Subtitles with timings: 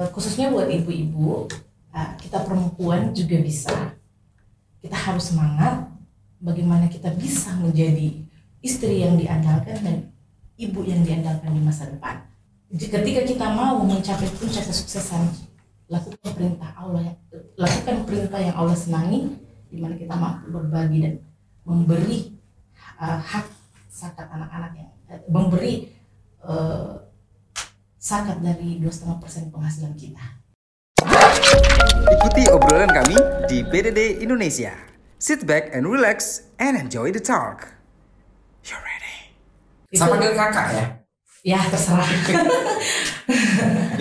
[0.00, 1.52] Eh, khususnya buat ibu-ibu,
[1.92, 3.92] eh, kita perempuan juga bisa.
[4.80, 5.84] Kita harus semangat
[6.40, 8.24] bagaimana kita bisa menjadi
[8.64, 9.96] istri yang diandalkan dan
[10.56, 12.24] ibu yang diandalkan di masa depan.
[12.72, 15.28] Ketika kita mau mencapai puncak kesuksesan,
[15.92, 17.12] lakukan perintah Allah,
[17.60, 19.28] lakukan perintah yang Allah senangi,
[19.68, 21.14] di mana kita mampu berbagi dan
[21.68, 22.32] memberi
[22.96, 23.44] eh, hak
[23.92, 24.90] zakat anak-anak yang
[25.28, 25.92] memberi
[26.48, 27.11] eh,
[28.02, 30.42] zakat dari dua setengah persen penghasilan kita.
[32.10, 33.14] Ikuti obrolan kami
[33.46, 34.74] di PDD Indonesia.
[35.22, 37.70] Sit back and relax and enjoy the talk.
[38.66, 39.16] You ready?
[39.94, 40.84] Itu- Saya panggil kakak ya.
[41.42, 42.06] Ya terserah.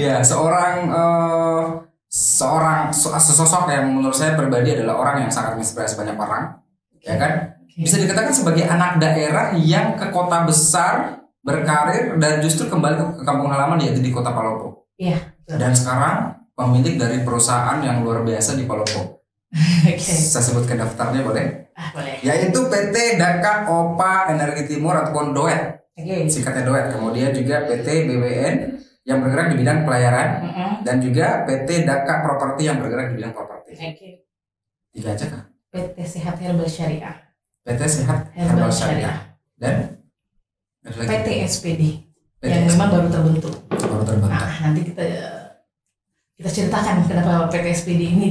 [0.01, 1.63] Ya, seorang eh,
[2.09, 6.57] seorang so- sesosok yang menurut saya pribadi adalah orang yang sangat menginspirasi banyak orang,
[7.05, 7.53] ya kan?
[7.69, 13.23] Bisa dikatakan sebagai anak daerah yang ke kota besar berkarir dan justru kembali ke, ke
[13.25, 14.85] kampung halaman yaitu di kota Palopo.
[14.97, 15.17] Iya.
[15.49, 19.25] Dan sekarang pemilik dari perusahaan yang luar biasa di Palopo.
[19.89, 19.97] Oke.
[19.99, 21.73] Saya sebutkan daftarnya boleh?
[21.75, 22.21] Ah boleh.
[22.21, 26.29] Yaitu PT Daka Opa Energi Timur ataupun DOET, Oke.
[26.29, 26.85] singkatnya DOET.
[26.93, 28.55] Kemudian juga PT BWN
[29.01, 30.71] yang bergerak di bidang pelayaran Mm-mm.
[30.85, 33.73] dan juga PT Daka Properti yang bergerak di bidang properti.
[33.75, 34.09] Oke.
[34.93, 35.43] Tiga aja kah?
[35.71, 37.15] PT Sehat Herbal Syariah.
[37.65, 39.01] PT Sehat Herbal Herbal Syariah.
[39.01, 39.17] Syariah
[39.57, 40.00] dan?
[40.81, 41.81] PT SPD
[42.41, 43.53] PT yang memang baru terbentuk.
[43.69, 44.29] baru terbentuk.
[44.33, 45.03] Nah, nanti kita
[46.33, 48.27] kita ceritakan kenapa PT SPD ini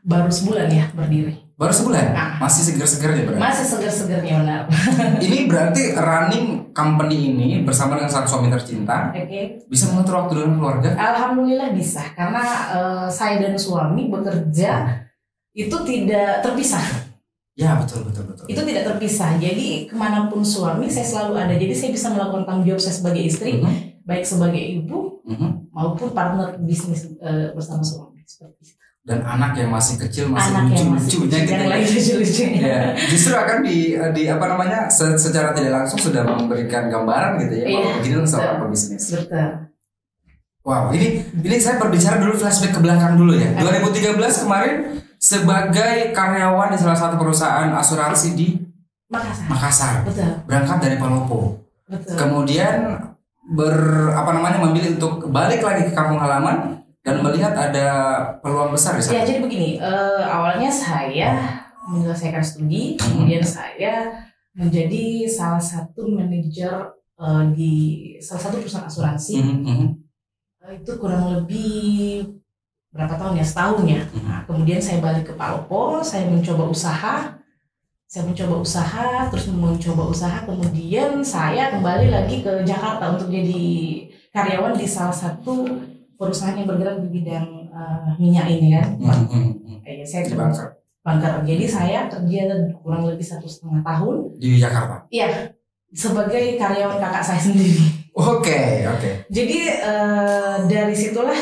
[0.00, 1.36] baru sebulan ya berdiri.
[1.60, 2.40] Baru sebulan, Ah.
[2.40, 3.40] masih seger-segernya berarti.
[3.44, 4.60] Masih segar-segarnya benar.
[5.28, 9.68] Ini berarti running company ini bersama dengan sang suami tercinta Oke.
[9.68, 10.88] bisa mengatur waktu dengan keluarga.
[10.96, 12.40] Alhamdulillah bisa karena
[12.72, 15.04] eh, saya dan suami bekerja
[15.52, 17.09] itu tidak terpisah.
[17.60, 18.44] Ya betul betul betul.
[18.48, 19.36] Itu tidak terpisah.
[19.36, 21.54] Jadi ke mana pun suami saya selalu ada.
[21.54, 25.68] Jadi saya bisa melakukan tanggung jawab saya sebagai istri, Mhm, baik sebagai ibu mhm.
[25.70, 28.74] maupun partner bisnis eh, bersama suami seperti itu.
[29.00, 31.50] Dan anak yang masih kecil masih Anak lucu-lucunya gitu.
[31.50, 31.68] yang ya.
[31.68, 32.60] lagi lucu-lucunya.
[32.62, 33.78] Ya, justru akan di
[34.12, 37.66] di apa namanya se- secara tidak langsung sudah memberikan gambaran gitu ya.
[37.66, 38.64] Iya, begini seorang betul.
[38.68, 39.04] pebisnis.
[39.10, 39.48] Betul.
[40.60, 41.06] Wow, ini
[41.40, 43.56] ini saya berbicara dulu flashback ke belakang dulu ya.
[43.56, 48.48] 2013 kemarin sebagai karyawan di salah satu perusahaan asuransi di
[49.10, 49.46] Makassar.
[49.50, 49.94] Makassar.
[50.06, 50.30] Betul.
[50.48, 51.60] Berangkat dari Palopo.
[51.84, 52.14] Betul.
[52.16, 53.04] Kemudian
[53.50, 53.74] ber
[54.14, 57.88] apa namanya memilih untuk balik lagi ke kampung halaman dan melihat ada
[58.38, 59.26] peluang besar di Ya sana.
[59.26, 61.34] jadi begini, eh, awalnya saya
[61.90, 64.14] menyelesaikan studi, kemudian saya
[64.54, 67.72] menjadi salah satu manajer eh, di
[68.22, 69.34] salah satu perusahaan asuransi.
[69.42, 69.88] Mhm, mhm.
[70.70, 72.22] Eh, itu kurang lebih
[72.90, 74.02] berapa tahun ya setahun ya.
[74.02, 74.22] Mhm.
[74.26, 77.38] Nah, kemudian saya balik ke Palopo, saya mencoba usaha,
[78.10, 83.62] saya mencoba usaha, terus mencoba usaha, kemudian saya kembali lagi ke Jakarta untuk jadi
[84.34, 85.66] karyawan di salah satu
[86.18, 88.86] perusahaan yang bergerak di bidang eh, minyak ini kan.
[89.86, 90.64] Eh, saya kerja Bangka,
[91.06, 91.32] bangker.
[91.46, 92.40] Jadi saya kerja
[92.82, 95.06] kurang lebih satu setengah tahun, di Jakarta.
[95.10, 95.54] iya
[95.90, 97.82] sebagai karyawan kakak saya sendiri.
[98.14, 99.10] Oke, oke.
[99.30, 101.38] Jadi eh, dari situlah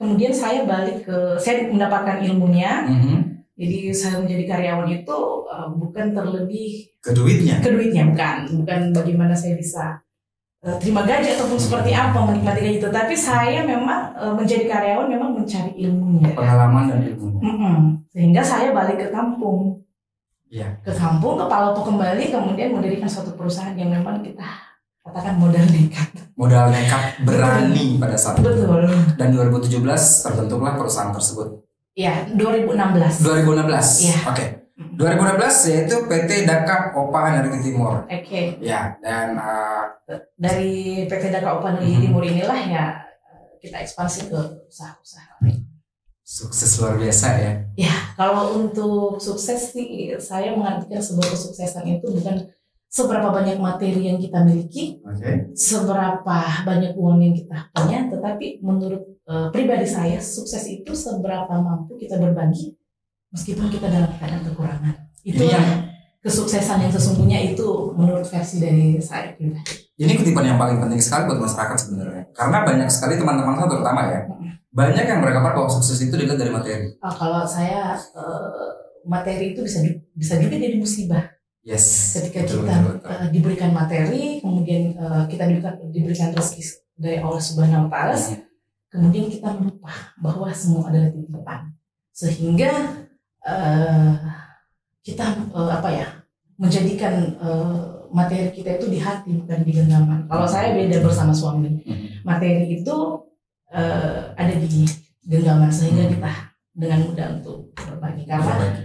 [0.00, 2.88] kemudian saya balik ke saya mendapatkan ilmunya.
[2.88, 3.16] Mhm.
[3.60, 6.70] Jadi saya menjadi karyawan itu eh, bukan terlebih
[7.04, 7.60] Ke duitnya.
[7.60, 10.00] ke duitnya bukan, bukan bagaimana saya bisa
[10.64, 15.36] eh, terima gaji ataupun seperti apa menikmati gaji, tetapi saya memang eh, menjadi karyawan memang
[15.36, 16.32] mencari ilmunya.
[16.32, 17.40] Pengalaman dan ilmunya.
[17.44, 17.76] Mm-mm.
[18.08, 19.84] Sehingga saya balik ke kampung,
[20.50, 20.80] Iya.
[20.82, 24.48] ke kampung ke Palopo kembali, kemudian mendirikan suatu perusahaan yang memang kita
[25.00, 26.08] katakan modal nekat.
[26.36, 28.46] Modal nekat berani pada saat itu.
[28.46, 28.84] Betul.
[29.16, 29.80] Dan 2017
[30.24, 31.64] terbentuklah perusahaan tersebut.
[31.92, 33.20] Ya, 2016.
[33.20, 34.06] 2016.
[34.06, 34.16] Iya.
[34.28, 34.44] Oke.
[34.96, 38.08] 2016 yaitu PT Daka Opa Energi Timur.
[38.08, 38.56] Oke.
[38.60, 39.84] Ya, dan uh,
[40.34, 42.02] dari PT Daka Opa Negeri Mhm.
[42.02, 42.84] Timur inilah ya
[43.60, 45.68] kita ekspansi ke usaha-usaha lain.
[46.22, 47.52] sukses luar biasa ya.
[47.76, 52.46] Ya, kalau untuk sukses sih saya mengartikan sebuah kesuksesan itu bukan
[52.90, 55.54] seberapa banyak materi yang kita miliki, Oke.
[55.54, 61.94] seberapa banyak uang yang kita punya, tetapi menurut eh, pribadi saya sukses itu seberapa mampu
[61.94, 62.74] kita berbagi
[63.30, 64.94] meskipun kita dalam keadaan kekurangan.
[65.22, 65.66] Itu Ini yang
[66.20, 69.88] kesuksesan yang sesungguhnya itu menurut versi dari saya pribadi.
[70.00, 72.24] ini kutipan yang paling penting sekali buat masyarakat sebenarnya.
[72.32, 74.20] Karena banyak sekali teman-teman saya terutama ya.
[74.72, 76.88] Banyak yang beranggapan bahwa sukses itu dilihat dari materi.
[77.04, 78.68] Ah, kalau saya eh,
[79.04, 79.84] materi itu bisa
[80.16, 81.39] bisa juga jadi musibah.
[81.60, 82.16] Yes.
[82.16, 83.10] ketika Betul, kita betul, betul.
[83.12, 86.62] eh, diberikan materi, kemudian eh, kita diberikan, diberikan rezeki
[86.96, 88.38] dari Allah Subhanahu Wa Taala, Mhm.
[88.88, 91.60] kemudian kita lupa bahwa semua adalah titipan,
[92.10, 92.72] sehingga
[93.40, 94.12] eh,
[95.00, 96.08] kita eh, apa ya
[96.56, 97.78] menjadikan eh,
[98.08, 100.20] materi kita itu di hati bukan di genggaman.
[100.26, 102.24] Kalau saya beda bersama suami, Mhm.
[102.24, 102.96] materi itu
[103.70, 104.82] eh, ada di
[105.22, 106.12] genggaman sehingga Hmm.
[106.16, 106.32] kita
[106.72, 108.84] dengan mudah untuk berbagi karena Berbagi.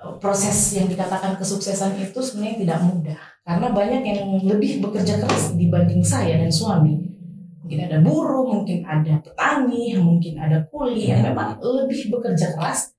[0.00, 3.20] Eh, proses yang dikatakan kesuksesan itu sebenarnya tidak mudah.
[3.40, 6.96] Karena banyak yang lebih bekerja keras dibanding saya dan suami.
[7.60, 12.92] Mungkin ada buruh mungkin ada petani mungkin ada kuli yang memang lebih bekerja keras.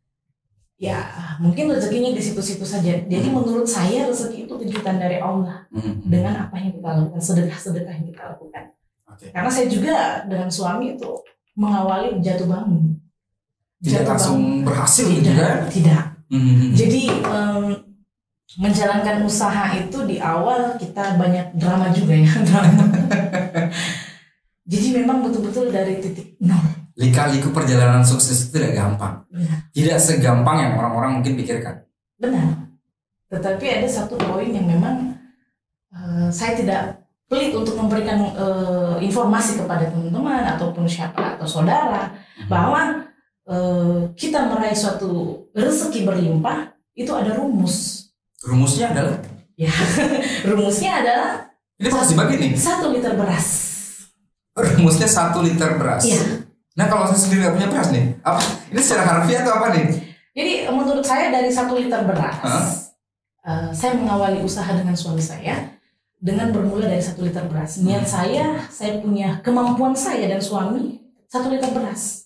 [0.81, 0.97] Ya
[1.37, 2.89] mungkin rezekinya di situ-situ saja.
[3.05, 6.09] Jadi menurut saya rezeki itu kejutan dari Allah Mhm.
[6.09, 8.63] dengan apa yang kita lakukan sedekah-sedekah yang kita lakukan.
[9.29, 11.11] Karena saya juga dengan suami itu
[11.53, 12.97] mengawali jatuh bangun.
[13.77, 15.15] Tidak Jatuh langsung berhasil bangun.
[15.21, 15.59] gitu tidak kan?
[15.69, 16.01] tidak
[16.31, 16.71] Mhm.
[16.71, 17.63] jadi em,
[18.59, 22.85] menjalankan usaha itu di awal kita banyak drama juga ya drama.
[24.67, 26.59] Jadi memang betul-betul dari titik nol.
[26.95, 29.23] Lika-liku perjalanan sukses itu tidak gampang.
[29.31, 29.57] Benar.
[29.71, 31.83] Tidak segampang yang orang-orang mungkin pikirkan.
[32.19, 32.71] Benar.
[33.31, 35.15] Tetapi ada satu poin yang memang
[35.91, 36.81] eh, saya tidak
[37.31, 42.11] pelit untuk memberikan eh, informasi kepada teman-teman ataupun siapa atau saudara
[42.51, 43.10] bahwa
[43.47, 48.07] eh, kita meraih suatu rezeki berlimpah itu ada rumus.
[48.41, 49.17] Rumusnya adalah
[50.49, 51.31] Rumusnya adalah
[51.77, 52.51] ini harus dibagi nih.
[52.57, 53.47] satu liter beras.
[54.53, 56.01] Rumusnya satu liter beras.
[56.05, 56.45] Iya.
[56.77, 58.41] Nah kalau saya sendiri nggak punya beras nih, apa?
[58.73, 59.85] Ini secara harfiah atau apa nih?
[60.31, 62.65] Jadi menurut saya dari satu liter beras, Hah?
[63.43, 65.75] eh, saya mengawali usaha dengan suami saya
[66.21, 67.81] dengan bermula dari satu liter beras.
[67.81, 72.20] Niat saya, saya punya kemampuan saya dan suami satu liter beras.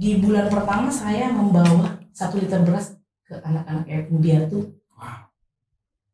[0.00, 2.96] Di bulan pertama saya membawa satu liter beras
[3.28, 4.58] ke anak-anak yatim piatu.
[4.96, 5.28] Wow.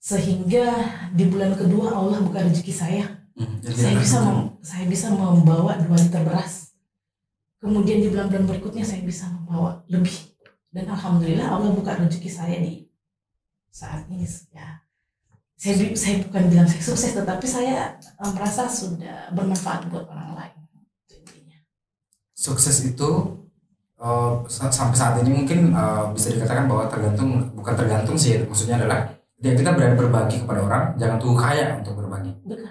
[0.03, 0.67] Sehingga
[1.15, 3.07] di bulan kedua Allah buka rezeki saya
[3.37, 6.73] Hmm, saya bisa mem- saya bisa membawa 2 liter beras.
[7.61, 10.33] Kemudian di bulan-bulan berikutnya saya bisa membawa lebih.
[10.73, 12.89] Dan alhamdulillah Allah buka rezeki saya di
[13.69, 14.25] saat ini
[14.57, 14.81] ya.
[15.53, 20.57] Saya saya bukan bilang saya sukses tetapi saya eh, merasa sudah bermanfaat buat orang lain.
[21.05, 21.61] Itu intinya.
[22.33, 23.37] sukses itu
[24.47, 29.09] sa- sampai saat ini mungkin eh, bisa dikatakan bahwa tergantung bukan tergantung sih maksudnya adalah
[29.37, 32.69] ya kita berani berbagi kepada orang jangan tunggu kaya untuk berbagi Betul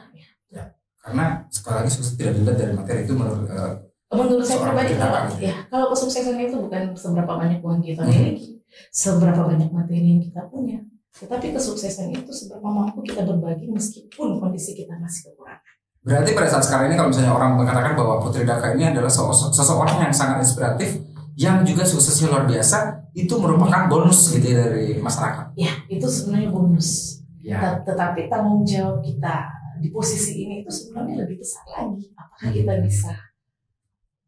[0.49, 0.63] ya.
[0.99, 3.73] karena sekali lagi sukses tidak dilihat dari materi itu menurut eh,
[4.07, 5.25] Menurut saya pribadi kalau kan?
[5.35, 8.13] ya kalau kesuksesan itu bukan seberapa banyak uang kita Mhm.
[8.13, 10.77] miliki, seberapa banyak materi yang kita punya,
[11.11, 15.73] tetapi kesuksesan itu seberapa mampu kita berbagi meskipun kondisi kita masih kekurangan.
[15.99, 19.25] berarti pada saat sekarang ini kalau misalnya orang mengatakan bahwa Putri Daka ini adalah se-
[19.51, 21.01] seseorang yang sangat inspiratif
[21.35, 22.77] yang juga suksesnya luar biasa
[23.11, 27.19] itu merupakan bonus gitu ya dari masyarakat Ya, itu sebenarnya bonus.
[27.39, 32.07] ya Tet- Tetapi tanggung jawab kita di posisi ini itu sebenarnya lebih besar lagi.
[32.15, 33.11] Apakah kita bisa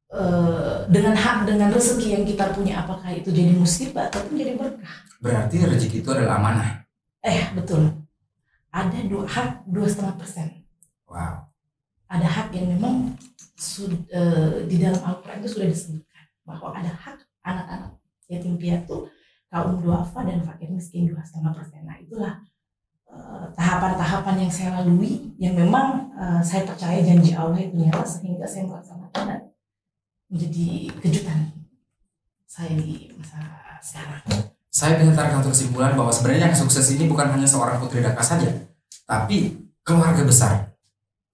[0.10, 4.96] eh, dengan hak dengan rezeki yang kita punya, apakah itu jadi musibah ataupun jadi berkah?
[5.18, 6.70] berarti rezeki itu adalah amanah
[7.20, 7.90] Eh, betul.
[8.70, 10.48] Ada dua hak dua setengah persen.
[11.10, 11.44] wow
[12.08, 13.18] Ada hak yang memang
[13.58, 16.07] sud- eh, di dalam Al-Quran itu sudah disebutkan
[16.48, 18.00] bahwa ada hak anak-anak
[18.32, 19.12] yatim piatu,
[19.52, 21.84] kaum duafa dan fakir miskin dua setengah persen.
[21.84, 22.40] Nah itulah
[23.12, 28.48] eh, tahapan-tahapan yang saya lalui yang memang eh, saya percaya janji Allah itu nyata sehingga
[28.48, 29.42] saya melaksanakan dan
[30.32, 31.52] menjadi kejutan
[32.48, 33.44] saya di masa
[33.84, 34.24] sekarang.
[34.72, 38.22] Saya bisa tarik satu kesimpulan bahwa sebenarnya yang sukses ini bukan hanya seorang putri Daka
[38.22, 38.50] saja,
[39.10, 40.67] tapi keluarga besar,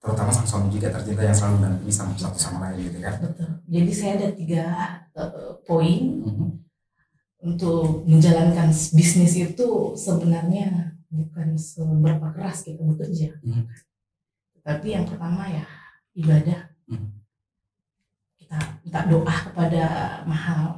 [0.03, 3.15] terutama sang suami juga tercinta yang selalu mendampingi sama satu sama lain gitu kan.
[3.23, 3.49] Betul.
[3.71, 4.63] Jadi saya ada tiga
[5.15, 6.47] eh, poin Mhm.
[7.43, 13.35] untuk menjalankan bisnis itu sebenarnya bukan seberapa keras kita bekerja.
[13.43, 13.67] Hmm.
[14.63, 15.63] Tapi yang pertama ya
[16.19, 16.71] ibadah.
[16.87, 17.23] Hmm.
[18.39, 19.83] Kita minta doa kepada
[20.27, 20.75] Maha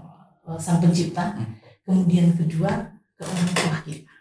[0.53, 1.33] eh, Sang Pencipta.
[1.33, 1.57] Hmm.
[1.81, 4.15] Kemudian kedua ke orang tua kita.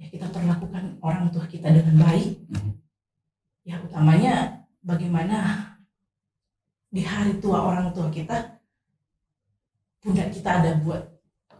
[0.00, 2.40] Ya kita perlakukan orang tua kita dengan baik.
[2.52, 2.81] Hmm.
[3.62, 5.38] Ya utamanya bagaimana
[6.90, 8.58] di hari tua orang tua kita
[10.02, 11.06] pundak kita ada buat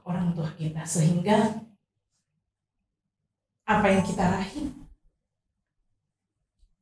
[0.03, 1.63] orang tua kita sehingga
[3.63, 4.83] apa yang kita raih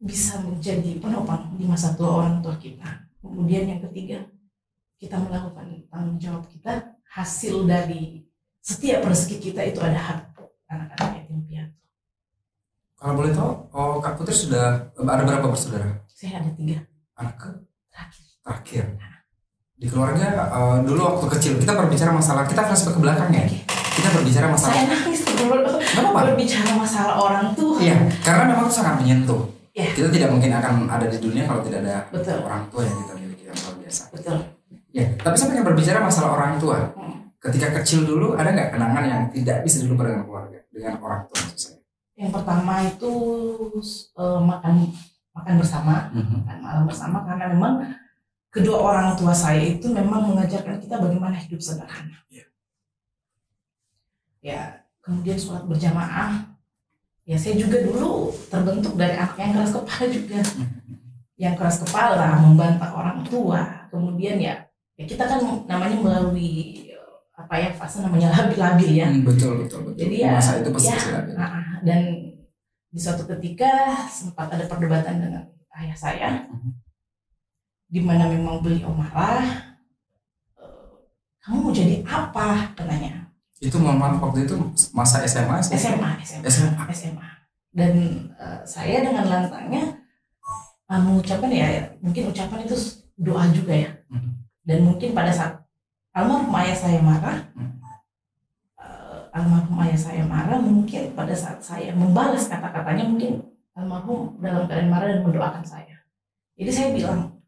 [0.00, 3.04] bisa menjadi penopang di masa tua orang tua kita.
[3.20, 4.24] Kemudian yang ketiga,
[4.96, 8.24] kita melakukan tanggung jawab kita hasil dari
[8.64, 10.29] setiap rezeki kita itu ada hak.
[13.00, 16.04] Kalau boleh tahu, oh Kak Putri sudah ada berapa bersaudara?
[16.04, 16.84] Saya ada tiga
[17.16, 17.48] Anak ke
[17.88, 18.24] terakhir.
[18.44, 18.84] terakhir.
[19.80, 23.48] Di keluarga eh, dulu waktu kecil kita berbicara masalah kita flashback ke belakang ya.
[23.96, 24.76] Kita berbicara masalah.
[24.76, 26.20] Saya nangis dulu apa-apa.
[26.28, 27.80] berbicara masalah orang tuh.
[27.80, 29.48] Iya, karena memang itu sangat menyentuh.
[29.72, 29.88] Iya.
[29.96, 32.36] Kita tidak mungkin akan ada di dunia kalau tidak ada Betul.
[32.44, 34.02] orang tua yang kita miliki yang luar biasa.
[34.12, 34.38] Betul.
[34.92, 36.92] Ya, tapi saya pengen berbicara masalah orang tua.
[36.92, 37.32] Hmm.
[37.40, 41.40] Ketika kecil dulu ada nggak kenangan yang tidak bisa dilupakan dengan keluarga, dengan orang tua
[41.40, 41.79] maksud saya.
[42.20, 43.12] Yang pertama itu
[44.12, 44.74] eh, makan
[45.32, 46.44] makan bersama Mhm.
[46.44, 47.74] makan malam bersama karena memang
[48.52, 52.18] kedua orang tua saya itu memang mengajarkan kita bagaimana hidup sederhana.
[52.28, 52.44] Iya.
[54.44, 54.60] Ya,
[55.00, 56.50] kemudian sholat berjamaah.
[57.24, 60.40] Ya, saya juga dulu terbentuk dari anak yang keras kepala juga.
[61.40, 63.86] Yang keras kepala, membantah orang tua.
[63.88, 64.66] Kemudian ya,
[64.98, 66.84] ya kita kan namanya melalui
[67.32, 69.08] apa ya fase namanya labil-labil ya.
[69.08, 69.96] Hmm, betul betul betul.
[69.96, 71.34] Jadi ya, masa itu pasti ya, silakan.
[71.38, 72.00] Nah, dan
[72.90, 73.70] di suatu ketika
[74.06, 75.42] sempat ada perdebatan dengan
[75.78, 76.70] ayah saya, Mhm.
[77.86, 79.76] di mana memang beliau marah.
[80.58, 80.90] "Eh,
[81.40, 82.74] Kamu mau jadi apa?
[82.76, 83.30] Katanya.
[83.60, 84.56] Itu maaf waktu itu
[84.92, 85.76] masa SMA SMP?
[85.78, 86.84] SMA, SMA, SMA.
[86.92, 87.28] SMA.
[87.70, 87.92] Dan
[88.36, 89.96] eh, saya dengan lantangnya
[90.90, 92.76] eh, mengucapkan ya, mungkin ucapan itu
[93.14, 93.90] doa juga ya.
[94.10, 94.30] Mhm.
[94.66, 95.54] Dan mungkin pada saat
[96.12, 97.79] almarhum ayah saya marah, Mhm.
[99.40, 103.40] Almarhum ayah saya marah, mungkin pada saat saya membalas kata-katanya, mungkin
[103.72, 105.96] almarhum dalam keadaan marah dan mendoakan saya.
[106.60, 107.40] Jadi saya bilang,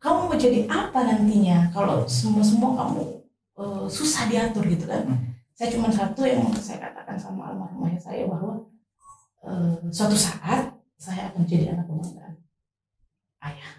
[0.00, 3.02] kamu mau jadi apa nantinya kalau semua semua kamu
[3.60, 5.04] eh, susah diatur gitu kan?
[5.04, 5.36] Hmm.
[5.58, 8.64] Saya cuma satu yang saya katakan sama almarhum ayah saya bahwa
[9.44, 12.34] eh, suatu saat saya akan jadi anak kebanggaan
[13.44, 13.72] ayah.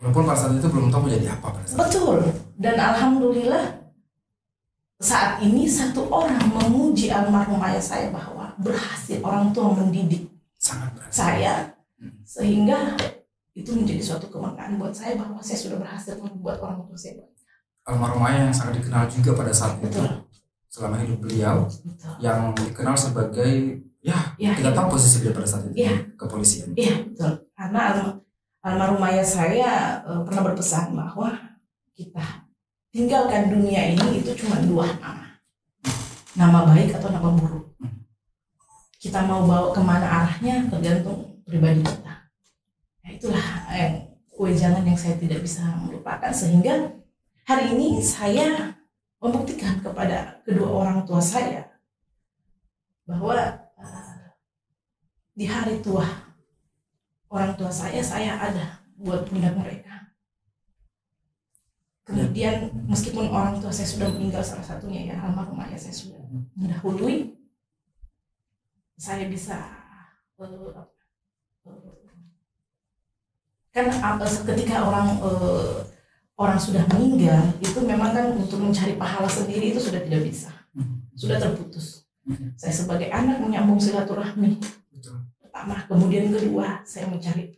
[0.00, 1.78] Walaupun pada saat itu belum tahu mau jadi apa pada saat.
[1.82, 2.18] Betul.
[2.56, 3.83] Dan alhamdulillah
[5.02, 11.74] saat ini satu orang memuji almarhum ayah saya bahwa berhasil orang tua mendidik sangat saya
[12.24, 12.94] sehingga
[13.54, 17.22] itu menjadi suatu kebanggaan buat saya bahwa saya sudah berhasil membuat orang tua saya.
[17.84, 20.24] Almarhum ayah yang sangat dikenal juga pada saat itu Betul.
[20.72, 22.14] selama hidup beliau Betul.
[22.24, 23.52] yang dikenal sebagai
[24.00, 25.84] ya Ya, kita tahu posisi beliau pada saat itu di
[26.16, 26.72] kepolisian.
[26.76, 27.32] Iya betul.
[27.52, 28.18] Karena alm-
[28.64, 29.72] almarhum ayah saya
[30.04, 31.28] eh, pernah berpesan bahwa
[31.92, 32.43] kita
[32.94, 35.26] tinggalkan dunia ini itu cuma dua nama,
[36.38, 37.74] nama baik atau nama buruk.
[39.02, 42.14] Kita mau bawa ke mana arahnya tergantung pribadi kita.
[43.02, 46.94] Ya, itulah yang kewejangan yang saya tidak bisa melupakan sehingga
[47.42, 48.78] hari ini saya
[49.18, 51.66] membuktikan kepada kedua orang tua saya
[53.04, 53.36] bahwa
[53.76, 54.32] eh,
[55.34, 56.06] di hari tua
[57.28, 60.03] orang tua saya saya ada buat pundak mereka
[62.04, 66.20] kemudian meskipun orang tua saya sudah meninggal salah satunya ya almarhum ayah saya sudah
[66.56, 67.32] mendahului
[68.94, 69.56] saya bisa
[70.38, 70.86] apa, eh,
[73.74, 75.76] kan apa, ketika orang eh,
[76.34, 80.50] orang sudah meninggal itu memang kan untuk mencari pahala sendiri itu sudah tidak bisa.
[81.14, 82.06] Sudah terputus.
[82.58, 84.58] Saya sebagai anak menyambung silaturahmi.
[85.38, 87.54] Pertama kemudian kedua saya mencari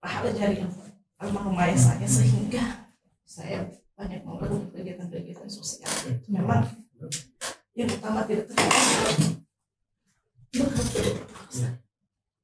[0.00, 0.64] pahala dari
[1.22, 2.90] almarhum ayah saya sehingga
[3.22, 3.62] saya
[3.94, 6.66] banyak melakukan kegiatan-kegiatan sosial itu memang
[7.78, 9.40] yang utama tidak terlalu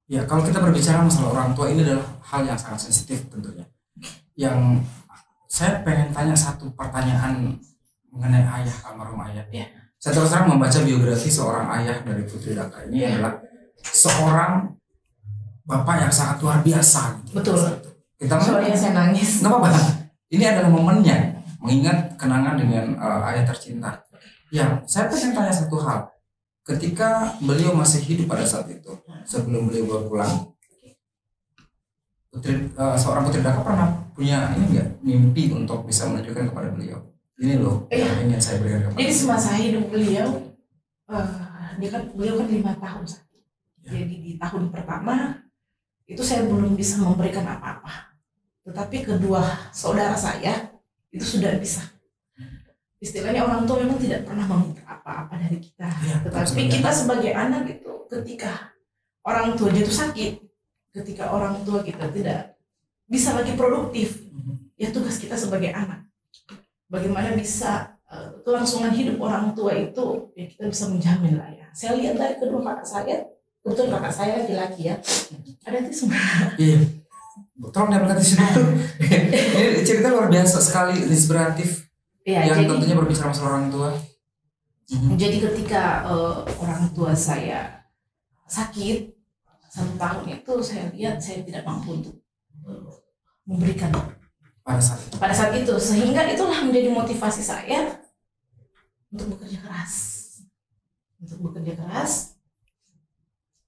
[0.08, 3.68] Ya, kalau kita berbicara masalah orang tua ini adalah hal yang sangat sensitif tentunya.
[4.32, 4.88] Yang
[5.44, 7.60] saya pengen tanya satu pertanyaan
[8.08, 9.44] mengenai ayah almarhum ayah.
[9.52, 9.68] Ya.
[10.00, 13.20] Saya terus terang membaca biografi seorang ayah dari Putri Daka ini Ya.
[13.20, 13.36] adalah
[13.84, 14.72] seorang
[15.68, 17.20] bapak yang sangat luar biasa.
[17.28, 17.44] gitu.
[17.44, 17.60] Betul.
[18.18, 19.70] Kita soalnya saya nangis nggak apa-apa.
[20.28, 24.02] Ini adalah momennya mengingat kenangan dengan uh, ayah tercinta.
[24.50, 26.10] Ya, saya pengen tanya satu hal.
[26.66, 28.92] Ketika beliau masih hidup pada saat itu,
[29.24, 30.52] sebelum beliau berpulang,
[32.28, 36.98] putri, uh, seorang putri Daka pernah punya ini enggak mimpi untuk bisa menunjukkan kepada beliau.
[37.38, 38.02] Ini loh Iya.
[38.02, 40.28] yang ingin saya berikan kepada jadi semasa hidup beliau
[41.06, 41.28] eh,
[41.78, 43.42] dia kan beliau kan lima tahun sakit
[43.86, 43.94] Ya.
[43.94, 45.38] jadi di tahun pertama
[46.04, 48.07] itu saya belum bisa memberikan apa-apa
[48.68, 50.68] tetapi kedua saudara saya
[51.08, 51.80] itu sudah bisa.
[53.00, 55.86] Istilahnya orang tua memang tidak pernah meminta apa-apa dari kita.
[55.86, 58.74] Iya, tetapi kita sebagai anak itu ketika
[59.24, 60.32] orang tua jatuh sakit
[60.92, 62.58] ketika orang tua kita tidak
[63.06, 64.74] bisa lagi produktif Mhm.
[64.76, 66.04] ya tugas kita sebagai anak.
[66.90, 71.68] Bagaimana bisa eh, kelangsungan hidup orang tua itu ya kita bisa menjamin lah ya.
[71.76, 73.16] Saya lihat dari kedua kakak saya
[73.60, 74.96] kebetulan kakak saya laki-laki ya.
[75.68, 76.08] Ada tisu
[76.56, 76.97] Iya.
[77.68, 78.70] Tolong diambilkan di sini dulu.
[79.74, 81.90] Ini cerita luar biasa sekali, inspiratif.
[82.22, 83.90] ya yang jadi tentunya berbicara masalah orang tua.
[84.88, 85.20] Mhm.
[85.20, 87.84] jadi ketika eh, orang tua saya
[88.48, 89.12] sakit
[89.68, 92.16] satu tahun itu saya lihat saya tidak mampu untuk
[92.64, 92.88] eh,
[93.44, 93.92] memberikan
[94.64, 95.16] Pada saat itu.
[95.16, 98.00] pada saat itu sehingga itulah menjadi motivasi saya
[99.08, 99.92] untuk bekerja keras
[101.20, 102.36] untuk bekerja keras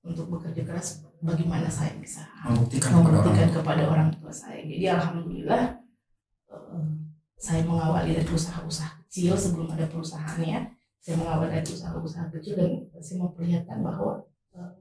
[0.01, 3.57] untuk bekerja keras bagaimana saya bisa membuktikan kepada orang membuktikan tua.
[3.61, 5.63] kepada orang tua saya jadi alhamdulillah
[6.49, 6.87] eh,
[7.37, 10.61] saya mengawali dari usaha-usaha kecil sebelum ada perusahaannya
[11.01, 14.25] saya mengawali dari usaha-usaha kecil dan saya memperlihatkan bahwa
[14.57, 14.73] eh,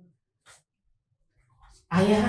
[2.00, 2.28] ayah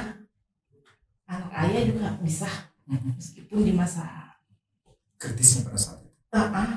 [1.27, 2.51] anak ayah juga bisa
[2.91, 3.15] Mhm.
[3.15, 4.35] meskipun di masa
[5.15, 6.11] Kritisnya pada saat itu.
[6.35, 6.71] ah, ah,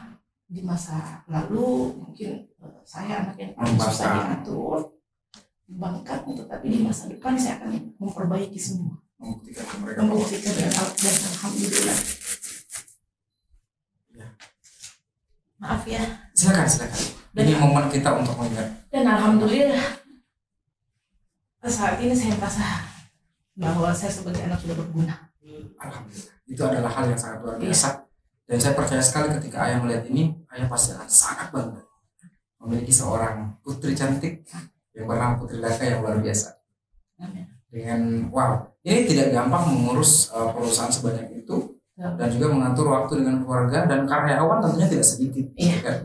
[0.46, 4.93] di masa lalu mungkin eh, saya anak yang paling susah diatur
[5.66, 11.16] bangkat tetapi di masa depan saya akan memperbaiki semua Membuktikan ke mereka membuktikan dan, dan
[11.32, 12.00] alhamdulillah
[14.14, 14.28] Ya.
[15.58, 16.04] maaf ya
[16.36, 17.02] silakan silakan.
[17.34, 18.68] Dan- Ini momen kita untuk mengingat.
[18.94, 19.86] dan alhamdulillah
[21.64, 22.84] saat ini saya merasa
[23.56, 25.16] bahwa saya sebagai anak sudah berguna
[25.80, 26.36] Alhamdulillah.
[26.44, 28.04] Itu adalah hal yang sangat luar biasa.
[28.44, 31.84] Dan saya percaya sekali ketika ayah melihat ini, ayah pasti akan sangat bangga
[32.60, 34.44] memiliki seorang putri cantik
[34.94, 36.48] yang bernama Putri Laka yang luar biasa.
[37.68, 42.10] Dengan wow, ini tidak gampang mengurus uh, perusahaan sebanyak itu Ya.
[42.18, 45.46] dan juga mengatur waktu dengan keluarga dan karyawan tentunya tidak sedikit.
[45.54, 45.78] Iya.
[45.78, 45.98] kan?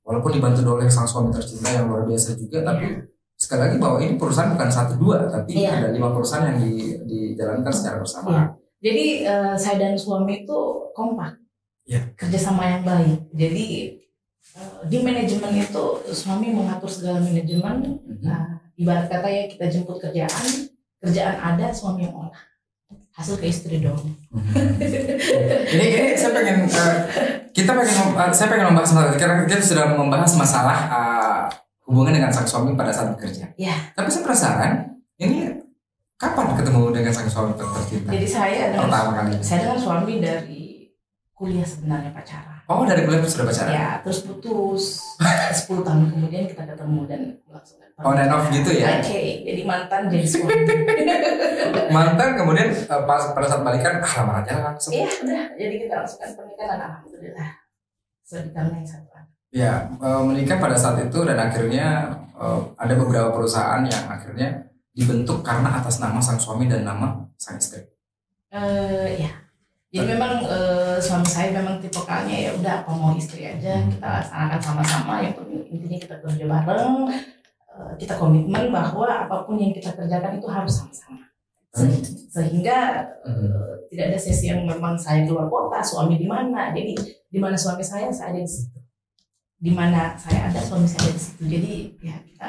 [0.00, 3.04] Walaupun dibantu oleh sang suami tercinta yang luar biasa juga, tapi
[3.36, 5.84] sekali lagi bahwa ini perusahaan bukan satu dua, tapi Iya.
[5.84, 8.56] ada lima perusahaan yang di- dijalankan secara bersamaan.
[8.80, 10.58] Jadi eh, saya dan suami itu
[10.96, 11.36] kompak,
[11.84, 12.00] Ya.
[12.16, 13.18] kerjasama yang baik.
[13.36, 13.64] Jadi
[14.86, 15.84] di manajemen itu
[16.14, 17.98] suami mengatur segala manajemen.
[18.06, 18.22] Mhm.
[18.22, 20.70] Nah, ibarat kata ya kita jemput kerjaan,
[21.02, 22.38] kerjaan ada, suami yang olah.
[23.14, 23.98] Hasil ke istri dong.
[25.74, 26.94] ini ini saya pengen eh,
[27.54, 31.40] kita pengen eh, saya pengen membahas masalah karena kita sudah membahas masalah eh,
[31.86, 33.54] hubungan dengan sang suami pada saat bekerja.
[33.54, 33.74] Ya.
[33.94, 34.72] Tapi saya penasaran
[35.22, 35.46] ini
[36.18, 38.10] kapan ketemu dengan sang suami tercinta?
[38.10, 39.30] Jadi saya dengan Pertama kali.
[39.38, 40.62] saya dengan suami dari
[41.38, 42.53] kuliah sebenarnya pacaran.
[42.64, 43.72] Oh dari kuliah sudah pacaran?
[43.76, 45.04] Ya, terus putus.
[45.68, 48.98] 10 tahun kemudian kita ketemu dan langsung On and off gitu ya?
[48.98, 50.50] Oke, jadi mantan jadi suami.
[51.94, 54.90] Mantan kemudian eh, pas pada saat balikan ah lamar aja langsung.
[54.90, 55.44] Iya, udah.
[55.54, 57.50] Jadi kita langsung kan pernikahan dan alhamdulillah.
[58.26, 59.30] Sudah dikaruniai satu anak.
[59.54, 65.46] Ya eh, menikah pada saat itu dan akhirnya eh, ada beberapa perusahaan yang akhirnya dibentuk
[65.46, 67.86] karena atas nama sang suami dan nama sang istri.
[68.50, 69.43] Eh, ya.
[69.94, 74.58] Jadi memang eh, suami saya memang tipikalnya ya udah apa mau istri aja kita laksanakan
[74.58, 77.14] sama-sama yang penting intinya kita kerja bareng
[77.70, 81.30] eh, kita komitmen bahwa apa pun yang kita kerjakan itu harus sama-sama.
[81.70, 86.74] Se- sehingga eh, tidak ada sesi yang memang saya keluar kota suami di mana.
[86.74, 86.98] Jadi
[87.30, 88.78] di mana suami saya saya ada di situ.
[89.62, 91.42] Di mana saya ada suami saya ada di situ.
[91.46, 92.48] Jadi ya kita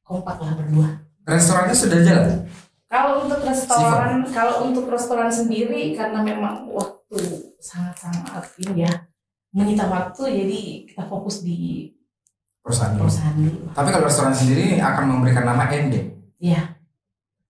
[0.00, 0.88] kompak lah berdua.
[1.28, 2.48] Restorannya sudah jalan.
[2.94, 7.18] Kalau untuk restoran, kalau untuk restoran sendiri karena memang waktu
[7.58, 8.92] sangat-sangat ini ya
[9.50, 11.90] menyita waktu, jadi kita fokus di
[12.62, 13.74] perusahaan perusahaan dulu.
[13.74, 15.94] Tapi kalau restoran sendiri akan memberikan nama ND.
[16.38, 16.78] Iya.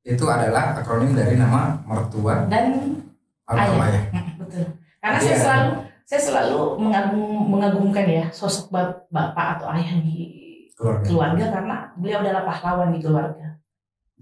[0.00, 3.00] Itu adalah akronim dari nama mertua Dan
[3.44, 3.76] Ayah.
[3.84, 4.04] ayah.
[4.40, 4.64] betul.
[5.00, 5.70] Karena saya selalu
[6.04, 10.16] saya selalu mengagum, mengagumkan ya sosok bap- bapak atau ayah di
[10.76, 11.04] Keluarga.
[11.04, 13.53] keluarga karena beliau adalah pahlawan di keluarga.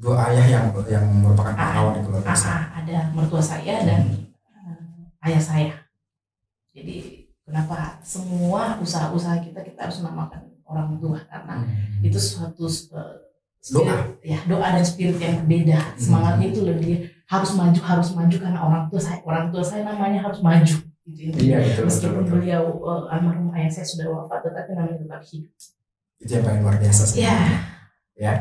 [0.02, 1.62] Dua ayah yang yang merupakan Ah.
[1.62, 2.26] pahlawan di keluarga.
[2.28, 5.74] Ah, ah, ada mertua saya dan eh, ayah saya.
[6.74, 12.00] Jadi kenapa semua usaha-usaha kita kita harus namakan orang tua karena Hmm.
[12.00, 13.28] itu suatu uh,
[13.60, 15.94] spirit, ya doa dan spirit yang berbeda Hmm.
[15.94, 16.94] semangatnya itu lebih
[17.28, 21.36] harus maju harus maju karena orang tua saya orang tua saya namanya harus maju gitu
[21.36, 22.32] Iya betul betul, meskipun betul.
[22.34, 25.52] beliau uh, almarhum ayah saya sudah wafat tetapi namanya tetap hidup
[26.18, 27.20] Itu yang paling luar biasa sih.
[27.20, 27.36] ya
[28.14, 28.34] Ya.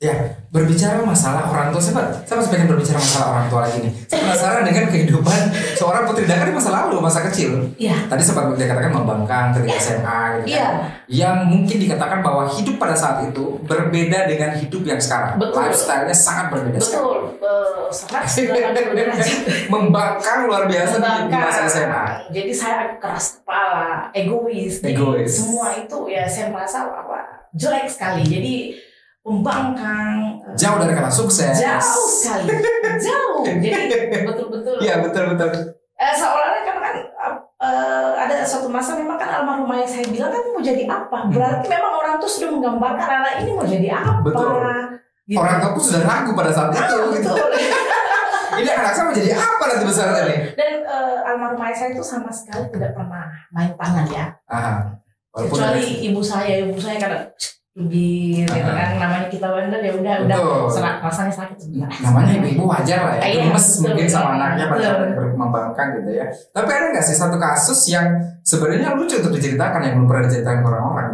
[0.00, 0.16] Ya,
[0.48, 3.92] berbicara masalah orang tua, saya, saya masih pengen berbicara masalah orang tua lagi nih.
[4.08, 5.40] Saya penasaran dengan kehidupan
[5.76, 7.68] seorang putri Daka di masa lalu, masa kecil.
[7.76, 8.08] Iya.
[8.08, 10.74] Tadi sempat dikatakan membangkang ketika SMA gitu iya kan.
[11.04, 15.36] Yang mungkin dikatakan bahwa hidup pada saat itu berbeda dengan hidup yang sekarang.
[15.36, 15.68] Betul.
[15.68, 19.36] Lifestyle-nya sangat berbeda betul uh, 180 derajat
[19.68, 21.68] Membangkang luar biasa di, di masa Membangkang.
[21.68, 22.04] SMA.
[22.32, 24.80] Jadi saya keras kepala, egois.
[24.80, 25.28] Jadi Egois.
[25.28, 28.24] semua itu ya saya merasa apa jelek sekali.
[28.24, 28.88] Jadi
[29.20, 30.40] pembangkang.
[30.42, 31.54] eh, Jauh dari kata sukses.
[31.56, 32.50] Jauh sekali.
[32.98, 33.44] Jauh.
[33.64, 34.76] Jadi betul-betul.
[34.80, 35.50] Iya betul betul.
[36.00, 36.94] Eh, seolah-olah kan kan
[37.60, 41.28] eh, ada suatu masa memang kan almarhum ayah saya bilang kan mau jadi apa?
[41.28, 44.12] Berarti memang orang tuh sudah menggambarkan anak ini mau jadi apa?
[44.16, 44.24] Hmm.
[44.24, 44.48] Betul.
[45.28, 45.38] Gitu.
[45.38, 46.96] Orang tua pun sudah ragu pada saat itu.
[46.96, 47.32] Ah, gitu.
[48.50, 50.38] Ini anak saya mau jadi apa nanti besarnya nih?
[50.58, 54.26] Dan eh, almarhum ayah saya itu sama sekali tidak pernah main tangan ya.
[54.50, 54.90] Aha.
[55.30, 57.30] Walaupun kecuali ibu saya ibu saya kadang
[57.70, 58.98] lebih gitu kan.
[58.98, 60.36] Namanya kita bandel ya udah udah.
[60.66, 61.56] Serak rasanya sakit
[62.00, 64.36] namanya ibu-ibu wajar lah ya, Iya, gemes betul, mungkin sama betul.
[64.36, 66.26] anaknya pada saat membangkang gitu ya.
[66.50, 68.06] Tapi ada nggak sih satu kasus yang
[68.42, 71.08] sebenarnya lucu untuk diceritakan yang belum pernah diceritakan orang-orang?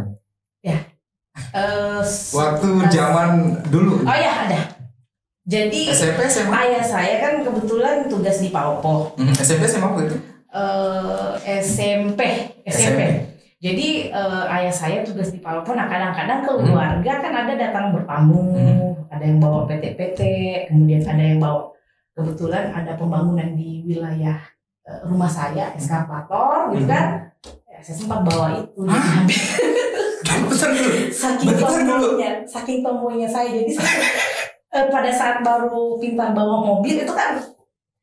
[1.37, 3.29] Eh, s- Waktu zaman
[3.69, 4.01] dulu.
[4.03, 4.61] Oh ya ada.
[5.45, 10.17] Jadi SMP SMA, ayah saya kan kebetulan tugas di Paupo Hmm, SMP SMA waktu itu.
[10.49, 12.21] eh, SMP
[12.65, 13.01] SMP
[13.57, 18.93] jadi eh, ayah saya tugas di Paupo nah kadang-kadang keluarga kan ada datang bertamu Hmm.
[19.09, 20.21] ada yang bawa PT-PT
[20.69, 21.73] kemudian ada yang bawa.
[22.17, 24.37] Kebetulan ada pembangunan di wilayah
[24.85, 27.33] eh, rumah saya eskavator gitu kan.
[27.65, 28.81] Ya, saya sempat bawa itu.
[28.85, 29.25] Hah?
[30.27, 30.99] Bentar dulu.
[31.13, 33.49] saking tomboynya saking tomboynya saya.
[33.57, 34.01] Jadi saya,
[34.77, 37.41] eh, pada saat baru pintar bawa mobil itu kan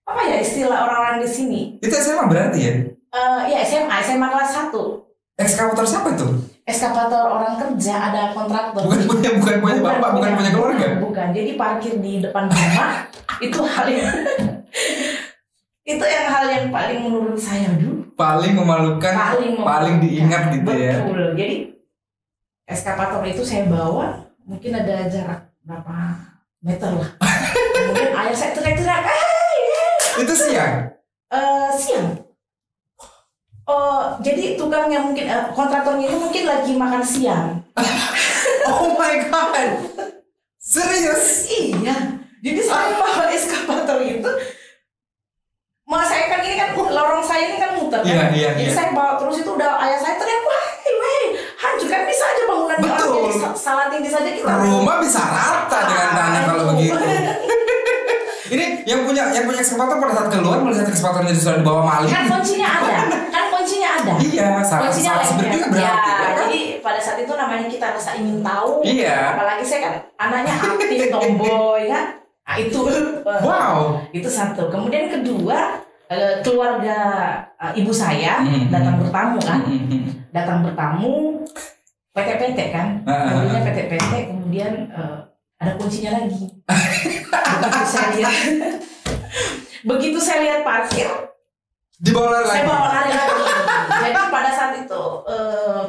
[0.04, 1.62] apa ya istilah orang-orang di sini?
[1.78, 2.74] Itu SMA berarti ya?
[2.90, 5.03] Eh, ya SMA SMA kelas 1
[5.34, 6.32] Ekskavator siapa tuh?
[6.64, 10.88] eskavator orang kerja ada kontraktor Bukan punya bukan punya bapak, bukan punya keluarga.
[11.04, 13.04] bukan jadi parkir di depan rumah
[13.44, 14.08] itu hal yang
[15.92, 20.00] itu yang hal yang paling menurut saya aduh Paling memalukan, paling paling memalukan.
[20.00, 20.96] diingat gitu ya.
[21.04, 21.56] betul jadi
[22.64, 25.96] eskavator itu saya bawa mungkin ada jarak berapa
[26.62, 27.10] meter lah
[27.76, 30.96] kemudian ayah saya teriak-teriak "Eh, Itu siang.
[31.28, 32.23] eh, siang
[33.64, 37.64] Oh, jadi tukangnya mungkin eh, kontraktornya ini mungkin lagi makan siang.
[38.64, 39.76] Oh my god.
[40.56, 41.52] Serius?
[41.52, 42.16] Iya.
[42.40, 44.32] Jadi saya bawa eskavator itu
[45.84, 48.08] Mau saya kan ini kan lorong saya ini kan muter kan.
[48.08, 48.76] Iya, iya, Jadi iya.
[48.76, 51.24] saya bawa terus itu udah ayah saya teriak, wah, wah,
[51.60, 53.28] hancur kan bisa aja bangunan Betul.
[53.52, 54.48] salah tinggi saja kita.
[54.64, 56.72] Rumah bisa rata dengan tanah kalau Aduh.
[56.72, 56.96] begitu.
[58.54, 62.12] Ini yang punya yang punya ekskavator pada saat keluar melihat ekskavatornya sudah dibawa maling.
[62.12, 64.14] Kan kuncinya ada, kan kuncinya ada.
[64.20, 65.50] Iya, sangat Kuncinya sangat lengket.
[65.50, 65.82] juga berarti.
[65.82, 66.34] Ya, ya kan?
[66.46, 68.72] jadi pada saat itu namanya kita rasa ingin tahu.
[68.84, 69.18] Iya.
[69.34, 72.06] Apalagi saya kan anaknya aktif, tomboy kan.
[72.44, 72.80] Nah, itu
[73.48, 73.76] Wow.
[74.12, 74.68] itu satu.
[74.68, 76.98] Kemudian kedua eh, keluarga
[77.58, 78.70] eh, ibu saya Mhm.
[78.70, 80.30] datang bertamu kan, Mhm.
[80.30, 81.42] datang bertamu
[82.12, 83.66] PT-PT kan, Ah, ah, mobilnya ah.
[83.66, 85.18] PT-PT, kemudian eh,
[85.64, 86.44] ada kuncinya lagi.
[87.64, 88.38] begitu saya lihat,
[89.88, 91.08] begitu saya lihat parkir,
[92.04, 92.52] Dibawa lagi.
[92.52, 93.44] saya bawa lari lagi.
[94.04, 95.82] Jadi pada saat itu eh,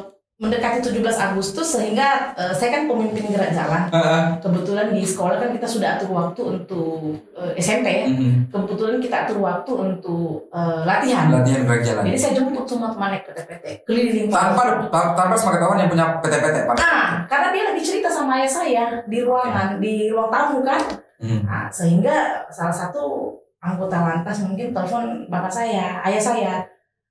[0.45, 3.89] mendekati 17 Agustus sehingga eh, saya kan pemimpin gerak jalan.
[3.89, 4.21] Heeh.
[4.39, 8.05] Kebetulan di sekolah kan kita sudah atur waktu untuk eh, SMP.
[8.07, 8.53] Mhm.
[8.53, 11.33] Kebetulan kita atur waktu untuk eh, latihan.
[11.33, 12.03] Latihan gerak jalan.
[12.05, 16.57] Jadi saya jemput semua teman naik PT-PT keliling Tanpa ta- tanpa sepengetahuan yang punya PT-PT.
[16.69, 20.81] Nah, karena dia lagi cerita sama ayah saya di ruangan, di ruang tamu kan.
[21.17, 21.39] Mhm.
[21.43, 26.53] Nah, sehingga salah satu anggota lantas mungkin telepon bapak saya, ayah saya.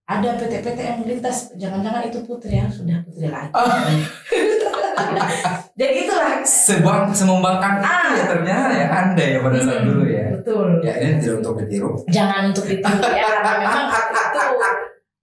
[0.05, 3.49] Ada PT-PT yang melintas, jangan-jangan itu putri ya, sudah putri lagi.
[5.81, 6.45] Jadi itulah.
[6.45, 8.13] Sebuah semembangkan Ah.
[8.13, 10.25] ya ternyata ya Anda ya pada saat Hmm, dulu ya.
[10.37, 10.69] Betul.
[10.85, 11.91] Ya ini tidak untuk ditiru.
[12.07, 14.41] Jangan untuk ditiru ya, karena memang itu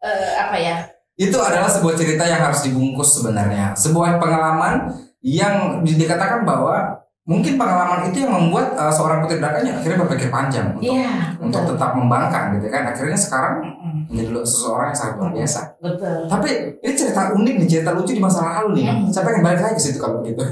[0.02, 0.76] eh, apa ya?
[1.14, 3.78] Itu adalah sebuah cerita yang harus dibungkus sebenarnya.
[3.78, 4.90] Sebuah pengalaman
[5.22, 10.28] yang di- dikatakan bahwa mungkin pengalaman itu yang membuat uh, seorang putri drakanya akhirnya berpikir
[10.28, 12.84] panjang untuk, Iya, untuk tetap membangkang gitu kan.
[12.88, 15.60] Akhirnya sekarang Mm-mm, menjadi seseorang yang sangat luar biasa.
[15.78, 16.20] Betul.
[16.26, 18.86] Tapi ini cerita unik nih, cerita lucu di masa lalu nih.
[18.90, 19.06] Hmm.
[19.08, 20.42] Saya pengen balik lagi ke situ kalau begitu.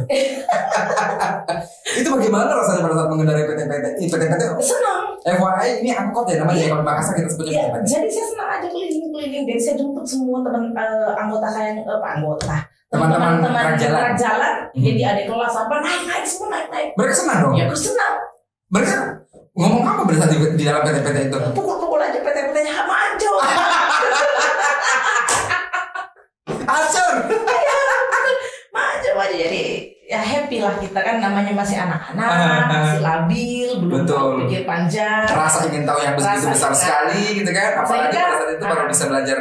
[1.99, 3.85] itu bagaimana rasanya pada saat mengendarai PT-PT?
[3.99, 5.01] Ih, PT-PT Senang.
[5.19, 6.71] FYI ini angkot ya namanya Iya.
[6.71, 7.85] kalau Makassar kita sebutnya Ya, PT-PT.
[7.89, 9.43] jadi saya senang aja keliling-keliling.
[9.45, 12.55] Jadi saya jemput semua teman eh, anggota saya, yang- apa anggota,
[12.89, 14.17] Teman-teman gerak jalan.
[14.17, 14.53] jalan.
[14.73, 14.81] Hmm.
[14.81, 16.89] Jadi adik kelas apa naik naik semua naik naik.
[16.97, 17.53] Mereka senang dong.
[17.53, 18.13] Ya aku senang.
[18.69, 18.95] Mereka
[19.53, 21.37] ngomong apa saat di, di dalam PT-PT itu?
[21.53, 23.31] Pukul-pukul aja PT-PT-nya maju.
[26.69, 27.13] Acur.
[28.69, 29.63] maju maju jadi
[30.09, 34.33] ya happy lah kita kan namanya masih anak-anak, masih labil, belum Betul.
[34.45, 35.25] pikir panjang.
[35.29, 37.85] Rasa ingin tahu yang begitu besar sekali gitu kan.
[37.85, 39.37] Apalagi Sehingga- pada saat itu baru bisa belajar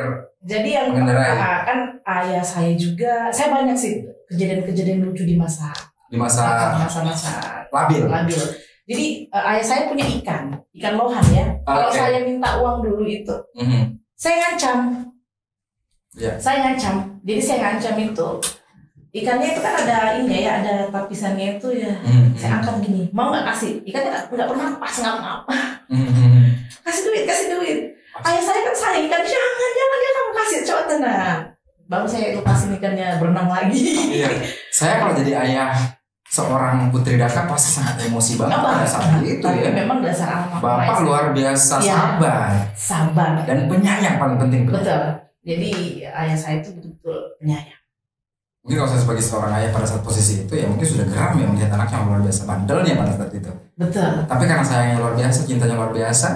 [0.48, 1.36] Jadi yang Mengendarai.
[1.68, 5.68] kan ayah saya juga, saya banyak sih kejadian-kejadian lucu di masa
[6.08, 8.08] di masa masa-masa labil.
[8.08, 8.40] labil.
[8.88, 11.44] Jadi eh, ayah saya punya ikan, ikan lohan ya.
[11.68, 12.00] Kalau Oke.
[12.00, 14.00] saya minta uang dulu itu, Mhm.
[14.16, 14.78] saya ngancam.
[16.16, 16.32] Iya.
[16.40, 17.20] Saya ngancam.
[17.20, 18.28] Jadi saya ngancam itu.
[19.08, 21.92] Ikannya itu kan ada ini ya, ada tapisannya itu ya.
[22.00, 22.32] Mhm.
[22.32, 23.84] Saya angkat gini, mau nggak kasih?
[23.84, 25.58] Ikannya nggak pernah pas nggak ngapa.
[25.92, 26.40] Mhm.
[26.88, 27.80] Kasih duit, kasih duit.
[28.20, 31.38] Ayah saya kan sayang ikan, jangan, jangan, jangan kamu kasih, coba tenang.
[31.88, 33.80] Baru saya lepasin ikannya berenang lagi.
[34.12, 34.28] Iya.
[34.68, 35.72] Saya kalau jadi ayah
[36.28, 39.72] seorang putri Daka pasti sangat emosi banget pada saat itu Tapi ya.
[39.72, 41.88] memang dasar anak Bapak luar biasa Iya.
[41.96, 43.30] sabar sabar.
[43.48, 44.68] dan penyayang paling penting.
[44.68, 45.24] Betul.
[45.40, 45.70] Jadi
[46.04, 47.80] ayah saya itu betul-betul penyayang.
[48.60, 51.46] Mungkin kalau saya sebagai seorang ayah pada saat posisi itu ya mungkin sudah geram ya
[51.48, 53.50] melihat anaknya yang luar biasa bandelnya pada saat itu.
[53.80, 54.10] Betul.
[54.28, 56.28] Tapi karena sayangnya luar biasa, cintanya luar biasa,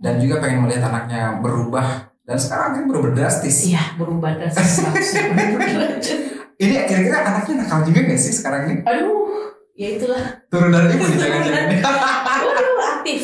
[0.00, 3.66] dan juga pengen melihat anaknya berubah dan sekarang kan berubah drastis.
[3.66, 6.04] Iya, berubah drastis 180 derajat.
[6.62, 8.76] Ini kira-kira anaknya nakal juga gak sih sekarang ini?
[8.84, 10.44] Aduh, ya itulah.
[10.52, 11.76] Turun dari ibu jangan-jangan ini.
[11.80, 12.52] Waduh,
[13.00, 13.20] aktif.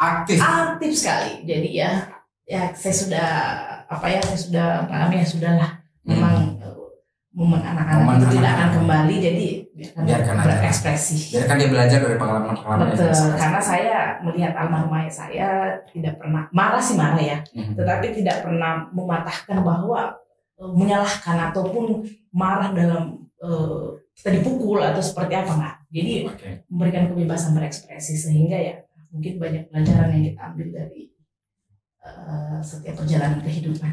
[0.00, 0.38] Aktif.
[0.40, 1.44] Aktif sekali.
[1.44, 2.08] Jadi ya,
[2.48, 3.28] ya saya sudah
[3.92, 5.70] apa ya, saya sudah mengalami ya sudahlah.
[5.76, 6.08] Hmm.
[6.08, 6.57] Memang eh,
[7.38, 9.46] momen anak-anak itu tidak akan kembali jadi
[9.78, 11.16] biarkan, Biarkan berekspresi.
[11.38, 15.48] Biarkan dia belajar dari pengalaman-pengalaman yang betul karena saya melihat almarhum ayah saya
[15.94, 17.78] tidak pernah marah sih marah ya Mhm.
[17.78, 20.18] tetapi tidak pernah mematahkan bahwa
[20.58, 22.02] eh, menyalahkan ataupun
[22.34, 23.86] marah dalam eh,
[24.18, 26.48] kita dipukul atau seperti apa enggak jadi Oke.
[26.66, 28.74] memberikan kebebasan berekspresi sehingga ya
[29.14, 31.02] mungkin banyak pelajaran yang kita ambil dari
[32.08, 33.92] eh, setiap perjalanan kehidupan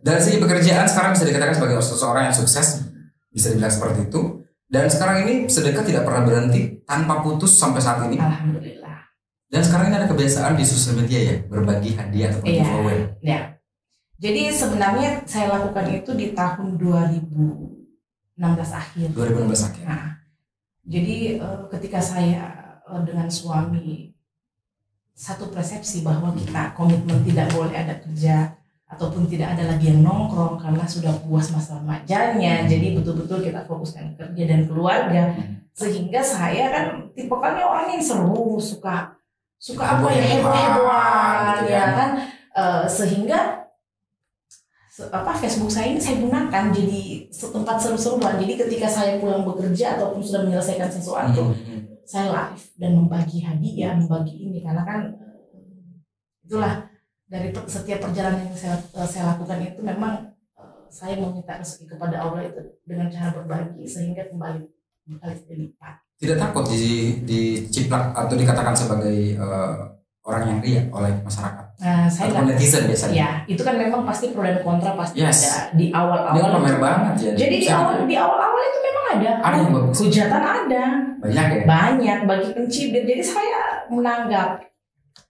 [0.00, 2.88] Dari segi pekerjaan sekarang bisa dikatakan sebagai seseorang yang sukses,
[3.28, 4.20] bisa dibilang seperti itu.
[4.64, 8.16] Dan sekarang ini sedekah tidak pernah berhenti tanpa putus sampai saat ini.
[8.18, 9.06] alhamdulillah
[9.46, 12.64] Dan sekarang ini ada kebiasaan di sosial media ya, berbagi hadiah atau Iya.
[12.64, 12.98] giveaway.
[13.22, 13.40] Ya.
[14.18, 19.12] Jadi sebenarnya saya lakukan itu di tahun 2016 akhir.
[19.14, 19.84] 2016 akhir.
[19.84, 20.06] Nah,
[20.82, 22.42] jadi eh, ketika saya
[22.82, 24.13] eh, dengan suami
[25.14, 28.50] satu persepsi bahwa kita komitmen tidak boleh ada kerja
[28.84, 32.66] ataupun tidak ada lagi yang nongkrong karena sudah puas masa remajanya.
[32.66, 35.32] Jadi betul-betul kita fokuskan kerja dan keluarga.
[35.32, 35.62] Hmm.
[35.70, 39.14] Sehingga saya kan tipikalnya orang yang seru, suka
[39.56, 41.84] suka apa ya Heboh-hebohan, heboh-hebohan gitu ya ya.
[41.94, 42.10] kan
[42.54, 43.66] Eh, sehingga
[44.86, 47.02] se- apa Facebook saya ini saya gunakan jadi
[47.50, 48.38] tempat seru-seruan.
[48.38, 51.73] Jadi ketika saya pulang bekerja ataupun sudah menyelesaikan sesuatu, Mhm.
[52.04, 55.00] Saya live dan membagi hadiah, membagi ini karena kan
[56.40, 56.86] itulah
[57.24, 60.14] dari setiap perjalanan yang saya eh, saya lakukan itu memang
[60.54, 64.60] eh, saya meminta rezeki kepada Allah itu dengan cara berbagi sehingga kembali
[65.06, 65.94] berkali lipat.
[66.14, 66.84] Tidak takut di
[67.22, 69.74] diciplak atau dikatakan sebagai eh,
[70.22, 73.12] orang yang ria oleh masyarakat Nah, saya nggak- netizen biasanya.
[73.12, 75.42] ya itu kan memang pasti pro dan kontra pasti Yes.
[75.42, 76.52] ada di Dia awal-awal.
[76.54, 77.32] pamer banget ya.
[77.34, 79.30] Jadi di awal di awal-awal itu memang ada.
[79.40, 79.96] Ada yang bagus.
[80.02, 80.84] Hujatan ada.
[81.24, 81.64] banyak ya.
[81.64, 83.02] banyak bagi pencibir.
[83.06, 84.60] Jadi saya menanggap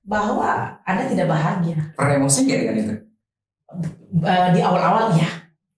[0.05, 2.95] bahwa Anda tidak bahagia Pernah emosi nggak dengan itu?
[4.53, 5.29] Di awal-awal ya.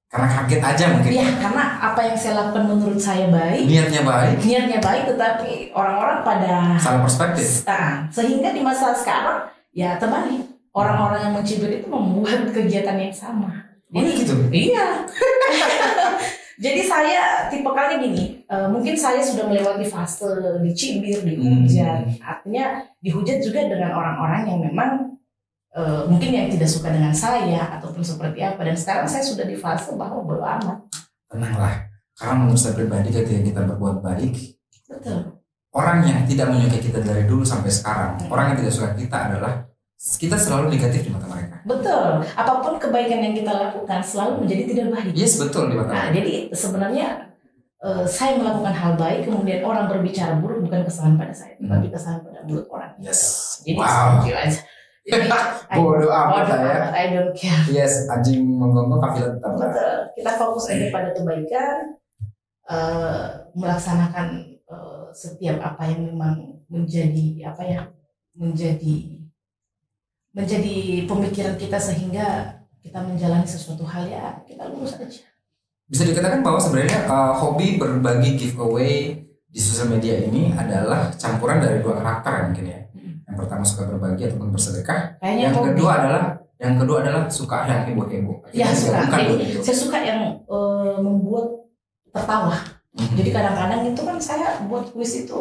[0.07, 1.11] Karena kaget aja mungkin.
[1.11, 6.23] Ya, karena apa yang saya lakukan menurut saya baik, Niatnya baik, niatnya baik, tetapi orang-orang
[6.23, 7.66] pada salah perspektif.
[7.66, 10.47] Ah, sehingga di masa sekarang ya terbalik.
[10.77, 13.49] Orang-orang yang mencibir itu membuat kegiatan yang sama.
[13.97, 14.37] Oh gitu.
[14.53, 15.09] Iya.
[16.57, 20.25] Jadi saya tipe kali gini, eh, mungkin saya sudah melewati fase
[20.64, 22.16] dicibir, dihujat.
[22.25, 24.90] Artinya dihujat juga dengan orang-orang yang memang
[25.77, 28.64] eh, mungkin yang tidak suka dengan saya ataupun seperti apa.
[28.64, 30.88] Dan sekarang saya sudah di fase bahwa bodo amat.
[31.29, 31.92] Tenanglah.
[32.16, 34.57] Karena menurut saya pribadi ketika kita berbuat baik,
[34.88, 35.37] Betul.
[35.77, 38.33] orang yang tidak menyukai kita dari dulu sampai sekarang, Hmm.
[38.33, 41.57] orang yang tidak suka kita adalah kita selalu negatif di mata mereka.
[41.65, 42.21] Betul.
[42.23, 45.13] Apa pun kebaikan yang kita lakukan selalu menjadi tidak baik.
[45.13, 46.15] Yes betul di mata Nah, mereka.
[46.15, 47.07] jadi sebenarnya
[47.77, 51.71] eh, saya melakukan hal baik, kemudian orang berbicara buruk bukan kesalahan pada saya, Hmm.
[51.71, 52.93] tapi kesalahan pada mulut orang.
[52.99, 53.21] Yes.
[53.63, 54.25] Jadi Wow.
[54.25, 54.61] aja.
[55.77, 56.91] Bodoh amat saya.
[56.91, 57.63] I don't care.
[57.71, 59.53] Yes, anjing menggonggong kafilah tetap.
[59.55, 59.93] Betul.
[60.19, 61.77] Kita fokus aja pada kebaikan,
[62.67, 64.29] eh, melaksanakan
[64.67, 66.35] eh, setiap apa yang memang
[66.67, 67.83] menjadi apa ya,
[68.35, 69.23] menjadi
[70.37, 75.25] menjadi pemikiran kita sehingga kita menjalani sesuatu hal ya kita lurus aja.
[75.88, 79.16] Bisa dikatakan bahwa sebenarnya uh, hobi berbagi giveaway
[79.49, 82.81] di sosial media ini adalah campuran dari dua karakter ya mungkin ya.
[82.92, 83.12] Hmm.
[83.25, 85.01] Yang pertama suka berbagi ataupun bersedekah.
[85.25, 85.68] Kayaknya Yang hobi.
[85.72, 86.22] kedua adalah
[86.57, 88.37] yang kedua adalah suka yang heboh-heboh.
[88.57, 89.05] Ya, suka.
[89.12, 91.68] Jadi, saya suka yang eh, membuat
[92.12, 92.57] tertawa.
[92.96, 93.12] Mhm.
[93.16, 95.38] Jadi kadang-kadang itu kan saya buat kuis itu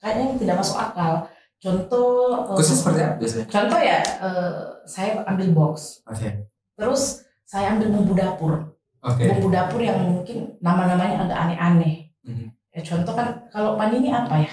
[0.00, 1.24] kayaknya tidak masuk akal.
[1.58, 2.10] Contoh
[2.46, 3.46] eh, Khusus seperti apa biasanya?
[3.46, 4.54] Contoh ya eh,
[4.86, 6.46] saya ambil box, Oke.
[6.72, 8.52] terus saya ambil bumbu dapur.
[9.00, 9.26] Oke.
[9.28, 12.14] Bumbu dapur yang mungkin nama-namanya agak aneh-aneh.
[12.22, 12.46] Mhm.
[12.70, 14.52] Ya, contoh kan kalau panini apa ya?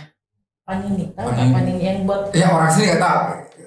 [0.66, 1.54] Panini, tahu Panini.
[1.54, 3.20] panini yang buat Ya orang sini nggak tahu.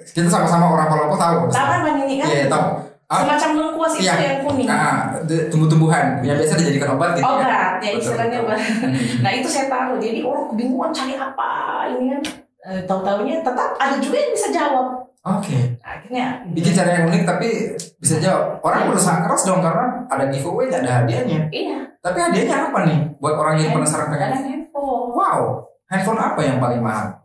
[0.09, 1.35] Kita sama-sama orang Palopo tahu.
[1.47, 2.27] tahu kan panini kan?
[2.27, 2.67] Iya tahu.
[3.07, 3.23] Ah.
[3.23, 4.13] Semacam lengkuas itu Iya.
[4.19, 4.67] yang kuning.
[4.67, 7.23] Nah, d- tumbuh-tumbuhan yang biasa dijadikan obat gitu.
[7.23, 7.31] ya.
[7.31, 7.47] Obat,
[7.79, 8.45] ya Betul, istilahnya betul.
[8.45, 8.59] obat.
[8.59, 8.99] Mhm.
[9.23, 11.49] Nah itu saya taruh, jadi orang kebingungan cari apa
[11.89, 12.21] ini kan.
[12.69, 14.87] Eh, tahu-taunya tetap ada juga yang bisa jawab.
[15.19, 15.57] Oke.
[15.81, 17.49] Akhirnya Bikin cara yang unik tapi
[17.97, 18.61] bisa jawab.
[18.61, 18.89] Orang Iya.
[18.89, 21.49] berusaha keras dong karena ada giveaway ada hadiahnya.
[21.49, 24.21] iya, Tapi hadiahnya apa nih buat orang yang penasaran pengen?
[24.31, 25.05] kadang handphone.
[25.11, 25.39] Wow,
[25.85, 27.19] handphone apa yang paling mahal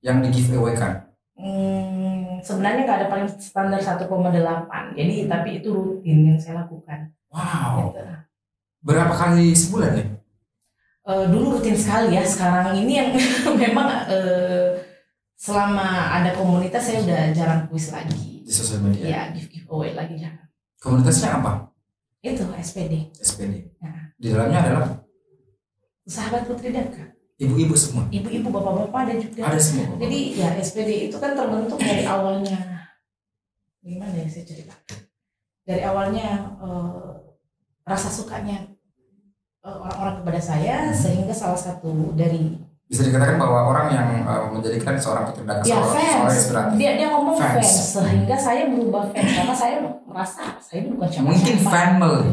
[0.00, 1.10] yang di giveaway kan?
[1.34, 4.94] Hmm, sebenarnya nggak ada paling standar 1,8.
[4.94, 7.12] Jadi tapi itu rutin yang saya lakukan.
[7.28, 8.02] Wow, Gitu.
[8.80, 10.06] berapa kali sebulan nih?
[11.08, 12.22] Eh, dulu rutin sekali ya.
[12.22, 13.10] Sekarang ini yang
[13.62, 14.76] memang eh,
[15.40, 18.44] selama ada komunitas saya udah jarang kuis lagi.
[18.44, 19.04] di sosial media.
[19.08, 20.48] Ya give giveaway lagi jarang.
[20.80, 21.72] Komunitasnya apa?
[22.20, 23.12] Itu SPD.
[23.16, 23.72] SPD.
[23.80, 24.12] Nah.
[24.20, 24.88] Di dalamnya adalah
[26.08, 27.12] Sahabat Putri Daka.
[27.38, 28.08] ibu-ibu semua.
[28.10, 29.40] Ibu-ibu, bapak-bapak ada juga.
[29.46, 29.94] Ada semua.
[30.00, 32.78] Jadi ya SPD itu kan terbentuk dari awalnya
[33.88, 34.74] gimana ya saya cerita
[35.64, 37.10] dari awalnya eh,
[37.88, 38.68] rasa sukanya
[39.78, 45.28] orang-orang kepada saya sehingga salah satu dari Bisa dikatakan bahwa orang yang uh, menjadikan seorang
[45.28, 46.74] Putri Daka ya seorang, seorang fans inspiratif.
[46.74, 47.52] dia dia ngomong Fans.
[47.54, 47.72] fans.
[47.92, 52.24] sehingga saya berubah fans karena saya merasa saya ini bukan siapa Mungkin family.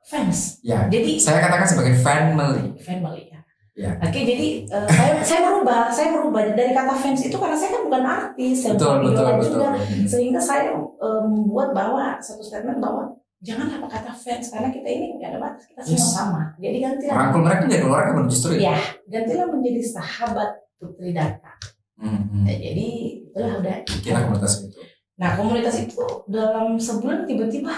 [0.00, 0.86] fans Ya.
[0.86, 2.78] jadi Saya katakan sebagai family.
[2.78, 3.38] family ya
[3.74, 3.94] Ya.
[3.94, 7.82] Oke, jadi eh, saya saya berubah, saya berubah dari kata fans itu karena saya kan
[7.86, 9.50] bukan artis, saya Betul, bukan betul, betul.
[9.54, 9.68] juga,
[10.02, 13.06] sehingga saya eh, membuat bahwa satu statement bahwa
[13.38, 16.10] janganlah pakai kata fans karena kita ini nggak ada batas, kita semua Yes.
[16.10, 16.42] sama.
[16.56, 18.60] Jadi gantilah, Rangkul mereka menjadi orang yang justru ya.
[18.60, 18.76] ya
[19.08, 21.52] gantilah menjadi sahabat Putri Daka.
[21.98, 22.42] Hmm, hmm.
[22.46, 22.86] Nah, jadi
[23.24, 23.76] itulah udah.
[23.84, 24.78] Bikinlah komunitas itu.
[25.14, 27.74] Nah komunitas itu dalam sebulan tiba-tiba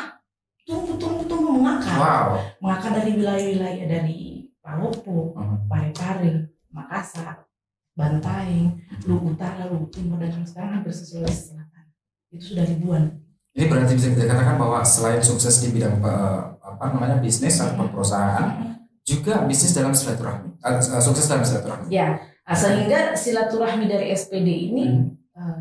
[0.64, 2.28] tumbuh tumbuh tumbuh mengakar, Wow.
[2.60, 4.18] mengakar dari wilayah-wilayah dari
[4.60, 5.64] Palopo, Hmm.
[5.66, 7.48] Parepare, Makassar,
[7.92, 11.84] Bantaing, Luwu Utara, Luwu Timur dan sekarang hampir sesulawesi selatan.
[12.30, 13.19] Itu sudah ribuan.
[13.60, 17.92] Ini berarti bisa kita katakan bahwa selain sukses di bidang eh, apa namanya bisnis atau
[17.92, 18.72] perusahaan,
[19.04, 21.92] juga bisnis dalam silaturahmi, eh, sukses dalam silaturahmi.
[21.92, 25.12] Ya, nah, sehingga silaturahmi dari SPD ini Hmm.
[25.36, 25.60] eh,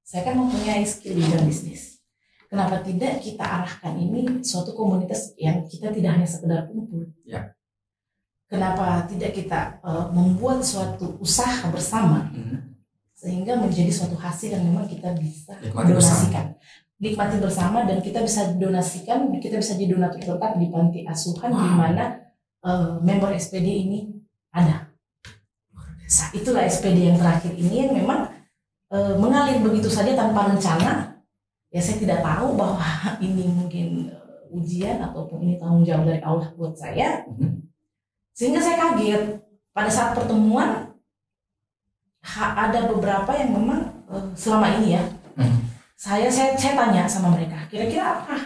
[0.00, 2.00] saya kan mempunyai skill di bidang bisnis.
[2.48, 7.04] Kenapa tidak kita arahkan ini suatu komunitas yang kita tidak hanya sekedar kumpul.
[7.28, 7.52] Ya.
[8.48, 12.80] Kenapa tidak kita eh, membuat suatu usaha bersama Hmm.
[13.12, 16.56] sehingga menjadi suatu hasil yang memang kita bisa donasikan
[17.00, 21.64] nikmati bersama dan kita bisa donasikan kita bisa jadi donatur tetap di panti asuhan di
[21.66, 21.76] Wow.
[21.80, 22.04] mana
[22.60, 23.98] eh, member SPD ini
[24.52, 24.86] ada
[26.10, 28.28] Nah, itulah SPD yang terakhir ini yang memang
[28.90, 31.22] eh, mengalir begitu saja tanpa rencana
[31.70, 32.82] ya saya tidak tahu bahwa
[33.24, 37.64] ini mungkin eh, ujian ataupun ini tanggung jawab dari Allah buat saya Mhm.
[38.34, 39.38] sehingga saya kaget
[39.70, 40.90] pada saat pertemuan
[42.36, 45.02] ada beberapa yang memang eh, selama ini ya.
[46.00, 48.36] Saya saya saya tanya sama mereka kira-kira apa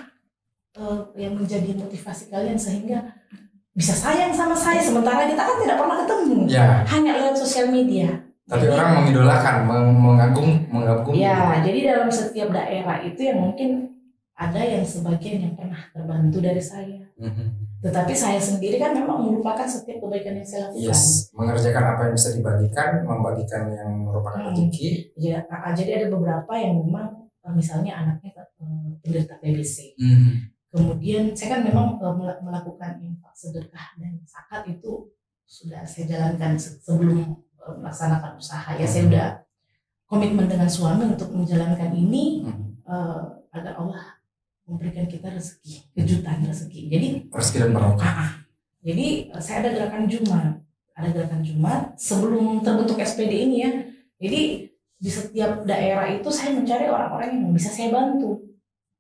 [0.75, 3.15] eh, yang menjadi motivasi kalian sehingga
[3.71, 8.11] bisa sayang sama saya sementara kita kan tidak pernah ketemu Ya, hanya lewat sosial media
[8.45, 11.17] tapi Jadi- orang mengidolakan, meng- mengagung, mengagumi.
[11.17, 13.89] ya jadi dalam setiap daerah itu yang mungkin
[14.35, 17.79] ada yang sebagian yang pernah terbantu dari saya Mhm.
[17.81, 22.15] tetapi saya sendiri kan memang melupakan setiap kebaikan yang saya lakukan Yes, mengerjakan apa yang
[22.15, 24.49] bisa dibagikan, membagikan yang merupakan Hmm.
[24.51, 25.15] rezeki.
[25.17, 28.49] ya, ah, jadi ada beberapa yang memang misalnya anaknya eh,
[29.03, 30.33] penderita TBC Mhm.
[30.71, 35.13] Kemudian saya kan memang eh, mel- melakukan infak sedekah dan zakat itu
[35.45, 39.29] sudah saya jalankan se- sebelum eh, melaksanakan usaha ya saya udah
[40.05, 42.65] komitmen dengan suami untuk menjalankan ini Mhm.
[42.83, 44.19] eh, agar Allah
[44.65, 46.81] memberikan kita rezeki kejutan rezeki.
[46.89, 48.09] Jadi Rezeki dan barokah.
[48.09, 48.31] ah, ah.
[48.81, 50.59] jadi eh, saya ada gerakan Jumat
[50.95, 53.71] ada gerakan Jumat sebelum terbentuk SPD ini ya.
[54.17, 54.43] Jadi
[55.05, 58.41] di setiap daerah itu saya mencari orang-orang yang bisa saya bantu.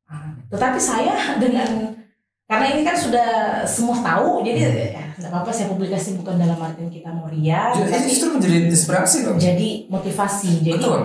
[0.04, 1.96] Nah, tetapi saya dengan
[2.44, 3.28] karena ini kan sudah
[3.64, 4.70] semua tahu, jadi ya,
[5.16, 9.40] tidak apa-apa saya publikasi bukan dalam artian kita mau ria, Jadi justru menjadi inspirasi loh.
[9.40, 10.60] jadi motivasi.
[10.60, 11.00] Jadi Betul.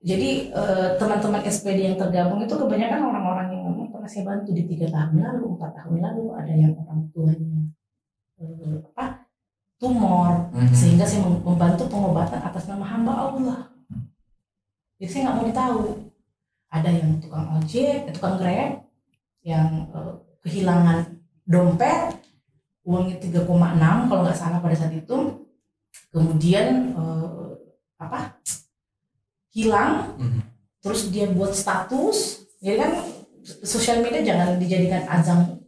[0.00, 4.64] jadi eh, teman-teman SPD yang tergabung itu kebanyakan orang-orang yang memang pernah saya bantu di
[4.64, 7.60] tiga tahun lalu, empat tahun lalu, ada yang orang tuanya
[8.40, 9.28] eh, apa
[9.76, 10.72] tumor, Mhm.
[10.72, 13.60] sehingga saya mem- membantu pengobatan atas nama hamba Allah.
[15.02, 15.80] Jadi saya nggak mau ditahu.
[16.70, 18.86] Ada yang tukang ojek, eh, tukang grab,
[19.42, 20.14] yang eh,
[20.46, 20.98] kehilangan
[21.42, 22.22] dompet,
[22.86, 25.42] uangnya 3,6 kalau nggak salah pada saat itu.
[26.14, 27.50] Kemudian eh,
[27.98, 28.38] apa?
[29.50, 30.40] Hilang, Mhm.
[30.78, 32.46] terus dia buat status.
[32.62, 32.92] Jadi kan
[33.66, 35.58] sosial media jangan dijadikan ajang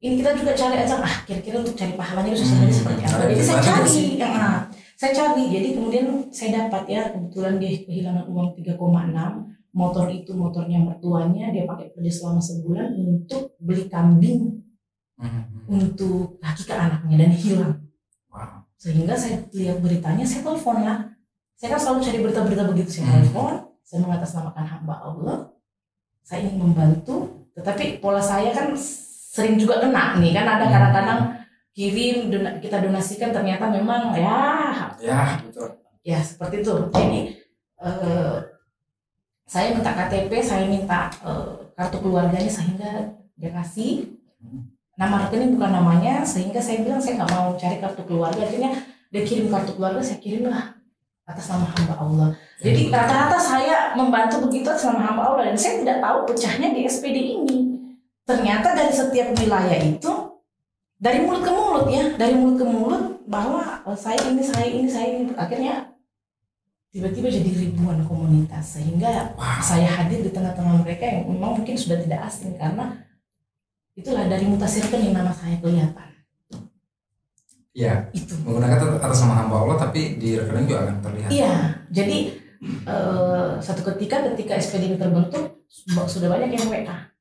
[0.00, 3.24] ini kita juga cari ajang ah kira-kira untuk cari pahalanya sosial media Hmm, seperti apa
[3.28, 4.06] jadi saya cari sih?
[4.16, 4.56] ya, nah,
[4.94, 10.78] saya cari jadi kemudian saya dapat ya kebetulan dia kehilangan uang 3,6 motor itu motornya
[10.78, 14.62] mertuanya dia pakai kerja selama sebulan untuk beli kambing
[15.14, 15.70] Mhm.
[15.70, 17.74] untuk kaki ke anaknya dan hilang
[18.30, 18.66] Wow.
[18.74, 21.06] sehingga saya lihat beritanya saya telepon lah
[21.54, 23.14] saya kan selalu cari berita-berita begitu saya Hmm.
[23.22, 23.52] telepon
[23.86, 25.36] saya mengatasnamakan hamba Allah
[26.26, 31.43] saya ingin membantu tetapi pola saya kan sering juga kena nih kan ada Hmm.
[31.74, 34.70] Kirim dona- kita donasikan ternyata memang ya.
[35.02, 35.74] Ya, betul.
[36.06, 36.74] ya seperti itu.
[36.94, 37.20] Jadi
[37.82, 38.36] eh,
[39.44, 44.06] saya minta KTP saya minta eh, kartu keluarganya sehingga dia kasih
[44.94, 48.46] nama rekening bukan namanya sehingga saya bilang saya nggak mau cari kartu keluarga.
[48.46, 48.70] Akhirnya
[49.10, 50.78] dia kirim kartu keluarga saya kirim lah
[51.26, 52.28] atas nama hamba Allah.
[52.62, 55.42] Jadi rata-rata saya membantu begitu atas nama hamba Allah.
[55.50, 57.58] Dan saya tidak tahu pecahnya di SPD ini.
[58.24, 60.12] Ternyata dari setiap wilayah itu
[61.04, 64.88] dari mulut ke mulut ya dari mulut ke mulut bahwa eh, saya ini saya ini
[64.88, 65.92] saya ini akhirnya
[66.88, 69.60] tiba-tiba jadi ribuan komunitas sehingga Wow.
[69.60, 73.04] saya hadir di tengah-tengah mereka yang memang mungkin sudah tidak asing karena
[73.92, 76.08] itulah dari mutasi rekening nama saya kelihatan
[77.74, 78.06] Iya.
[78.14, 78.38] Itu.
[78.46, 81.30] Menggunakan atas nama hamba Allah tapi di rekening juga akan terlihat.
[81.34, 81.54] Iya,
[81.90, 82.18] jadi
[82.86, 85.66] eh, satu ketika ketika SPD ini terbentuk
[86.06, 87.13] sudah banyak yang WA.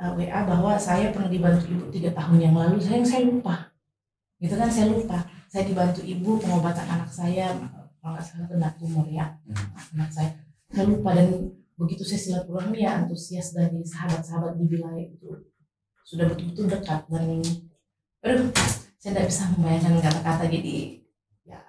[0.00, 3.68] Eh, WA bahwa saya pernah dibantu ibu tiga tahun yang lalu, saya saya lupa,
[4.40, 5.18] gitu kan saya lupa,
[5.52, 7.52] saya dibantu ibu pengobatan anak saya,
[8.00, 10.00] kalau nggak salah kena tumor ya, Hmm.
[10.00, 10.30] anak saya,
[10.72, 15.48] saya lupa dan begitu saya silaturahmi ya antusias dari sahabat-sahabat di wilayah itu
[16.04, 17.04] sudah betul-betul dekat.
[17.08, 17.40] Dan
[18.24, 18.48] aduh
[19.00, 21.00] saya tidak bisa membayangkan kata-kata jadi
[21.48, 21.60] ya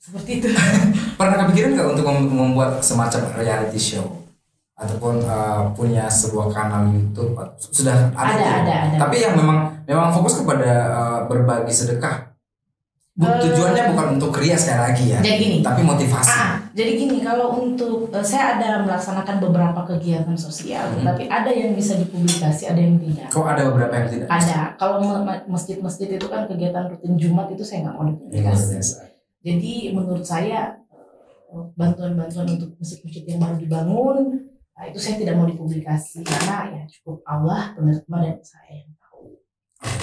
[0.00, 0.48] seperti itu.
[1.18, 4.20] Pernah kepikiran nggak untuk mem- membuat semacam reality show
[4.80, 10.08] ataupun uh, punya sebuah kanal YouTube sudah ada, ada ada ada Tapi yang memang memang
[10.08, 12.32] fokus kepada uh, berbagi sedekah.
[13.10, 13.36] Bu- Eh.
[13.42, 16.30] tujuannya bukan untuk ria sekali lagi ya, jadi gini tapi motivasi.
[16.32, 21.04] Ah, jadi gini kalau untuk eh, saya ada melaksanakan beberapa kegiatan sosial, Hmm.
[21.04, 23.28] tapi ada yang bisa dipublikasi, ada yang tidak.
[23.28, 24.28] Kok ada beberapa yang tidak?
[24.30, 24.72] Ada.
[24.74, 25.04] Kalau
[25.44, 28.64] masjid-masjid itu kan kegiatan rutin Jumat itu saya nggak mau dipublikasi.
[28.72, 28.96] biasa.
[29.44, 30.80] Jadi menurut saya
[31.74, 34.16] bantuan-bantuan untuk masjid-masjid yang baru dibangun
[34.80, 39.36] nah, itu saya tidak mau dipublikasi karena ya cukup Allah penerima dan saya yang tahu.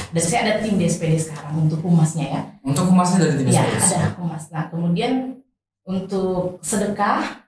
[0.08, 2.42] Dan saya ada tim di SPD sekarang untuk humasnya ya.
[2.62, 3.90] Untuk humasnya dari tim Iya Sales.
[3.92, 4.44] ada humas.
[4.50, 5.42] Nah kemudian
[5.82, 7.42] untuk sedekah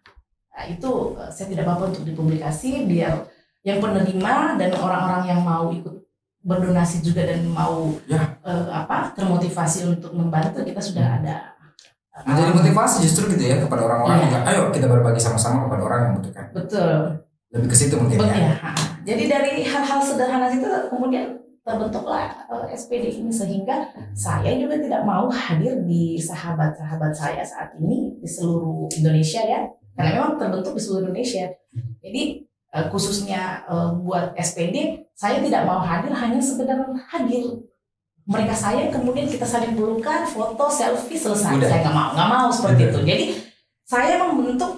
[0.49, 3.29] nah, itu eh, saya tidak apa-apa untuk dipublikasi biar
[3.61, 6.01] yang penerima dan orang-orang yang mau ikut
[6.39, 8.39] berdonasi juga dan mau Ya.
[8.41, 11.58] eh, apa termotivasi untuk membantu kita sudah ada eh,
[12.25, 14.39] Menjadi motivasi justru gitu ya kepada orang-orang juga.
[14.47, 16.45] Ayo kita berbagi sama-sama kepada orang yang membutuhkan.
[16.51, 16.91] betul
[17.49, 18.37] Lebih ke situ mungkin betul ya.
[18.37, 18.55] ya.
[19.07, 21.39] Jadi dari hal-hal sederhana itu kemudian
[21.69, 28.17] terbentuklah eh, SPD ini sehingga saya juga tidak mau hadir di sahabat-sahabat saya saat ini
[28.17, 31.45] di seluruh Indonesia ya karena memang terbentuk di seluruh Indonesia
[32.01, 32.23] jadi
[32.73, 36.79] eh, khususnya eh, buat SPD saya tidak mau hadir hanya sekedar
[37.11, 37.68] hadir
[38.29, 41.65] mereka saya kemudian kita saling pelukan foto selfie selesai Udah.
[41.65, 42.91] saya nggak mau nggak mau seperti Udah.
[42.93, 43.25] itu jadi
[43.89, 44.71] saya membentuk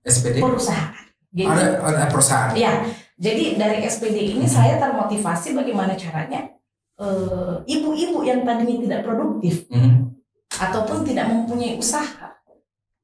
[0.00, 2.56] SPD perusahaan jadi ada, ada perusahaan.
[2.56, 2.80] Ya,
[3.20, 6.48] jadi dari SPD ini saya termotivasi bagaimana caranya
[6.96, 10.16] eh, ibu-ibu yang tadinya tidak produktif Mhm.
[10.48, 12.32] ataupun tidak mempunyai usaha,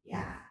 [0.00, 0.48] ya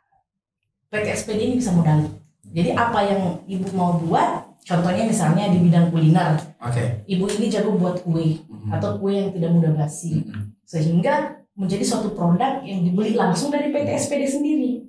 [0.93, 2.05] PT SPD ini bisa modal.
[2.45, 7.01] Jadi apa yang ibu mau buat, contohnya misalnya di bidang kuliner, Oke.
[7.09, 8.72] ibu ini jago buat kue Mhm.
[8.72, 10.53] atau kue yang tidak mudah basi, Mhm.
[10.64, 11.14] sehingga
[11.51, 14.86] menjadi suatu produk yang dibeli langsung dari PT SPD sendiri.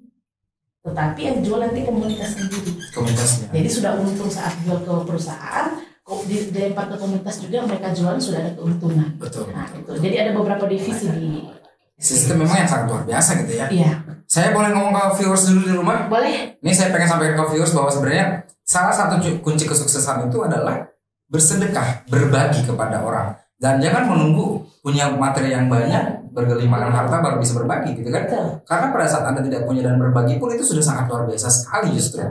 [0.83, 2.75] Tetapi yang dijual nanti komunitas sendiri.
[2.91, 3.47] Komunitasnya.
[3.51, 5.79] Jadi sudah untung saat jual ke perusahaan,
[6.27, 9.15] di- dilempar ke komunitas juga mereka jualan sudah ada keuntungan.
[9.17, 9.49] Betul.
[9.55, 9.93] Nah itu.
[9.97, 11.47] Jadi ada beberapa divisi di.
[12.03, 13.67] Sistem memang yang sangat luar biasa gitu ya.
[13.71, 13.93] Iya,
[14.27, 16.11] Saya boleh ngomong ke viewers dulu di rumah.
[16.11, 16.59] boleh.
[16.59, 18.27] Ini saya pengen sampaikan ke viewers bahwa sebenarnya
[18.67, 20.91] salah satu kunci kesuksesan itu adalah
[21.31, 23.39] bersedekah, berbagi kepada orang.
[23.63, 28.27] Dan jangan menunggu punya materi yang banyak, bergelimangan harta baru bisa berbagi gitu kan.
[28.27, 28.45] Betul.
[28.67, 31.95] Karena pada saat Anda tidak punya dan berbagi pun itu sudah sangat luar biasa sekali
[31.95, 32.27] justru.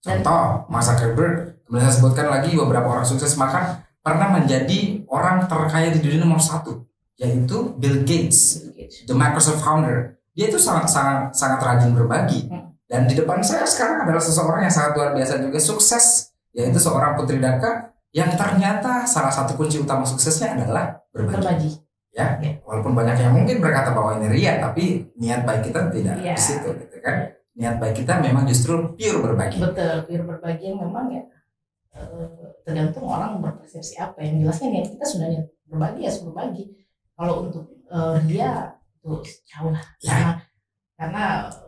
[0.00, 5.92] Contoh, Mark Zuckerberg, kemudian saya sebutkan lagi beberapa orang sukses maka pernah menjadi orang terkaya
[5.92, 6.88] di dunia nomor satu,
[7.20, 8.64] yaitu Bill Gates,
[9.04, 10.16] the Microsoft founder.
[10.32, 12.48] Dia itu sangat sangat sangat rajin berbagi.
[12.48, 12.72] Hmm.
[12.84, 17.16] Dan di depan saya sekarang adalah seseorang yang sangat luar biasa juga sukses, yaitu seorang
[17.16, 21.42] putri Dhaka yang ternyata salah satu kunci utama suksesnya adalah berbagi.
[21.42, 21.70] Berbagi.
[22.14, 26.38] Ya, walaupun banyak yang mungkin berkata bahwa ini ria, tapi niat baik kita tidak Iya.
[26.38, 27.26] di situ, gitu kan?
[27.58, 29.58] Niat baik kita memang justru pure berbagi.
[29.58, 30.06] Betul.
[30.06, 31.26] Pure berbagi yang memang ya
[31.98, 34.22] eh, tergantung orang berpersepsi apa.
[34.22, 36.64] Yang jelasnya niat kita sudah niat berbagi ya sudah berbagi.
[37.18, 39.10] Kalau untuk eh, ria itu
[39.50, 39.84] jauh lah.
[39.98, 40.10] Ya.
[40.14, 40.30] Karena,
[40.94, 41.24] karena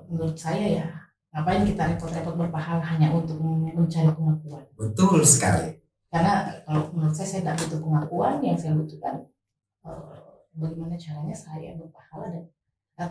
[0.07, 0.87] menurut saya ya
[1.35, 4.63] ngapain kita repot-repot berpahala hanya untuk mencari pengakuan.
[4.79, 5.86] Betul sekali.
[6.11, 9.15] Karena kalau menurut saya saya tidak butuh pengakuan yang saya butuhkan
[9.87, 10.17] eh,
[10.55, 12.45] bagaimana caranya saya berpahala dan
[13.03, 13.11] eh,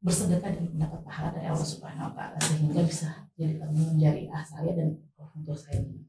[0.00, 4.70] bersedekah dan mendapat pahala dari Allah Subhanahu Wa Taala sehingga bisa jadi menjadi ah saya
[4.76, 4.94] dan
[5.36, 6.06] untuk saya di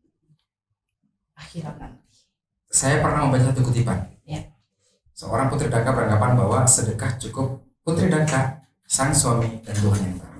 [1.36, 2.04] akhirat nanti.
[2.68, 4.08] Saya pernah membaca satu kutipan.
[4.28, 4.44] Ya.
[5.16, 10.38] Seorang putri Dhaka beranggapan bahwa sedekah cukup putri Dhaka, sang suami dan Tuhan yang tahu.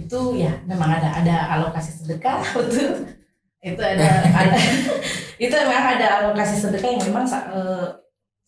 [0.00, 3.19] Itu ya memang ada ada alokasi sedekah betul.
[3.60, 4.56] Itu ada, ada
[5.44, 7.88] itu memang ada alokasi sedekah yang memang eh,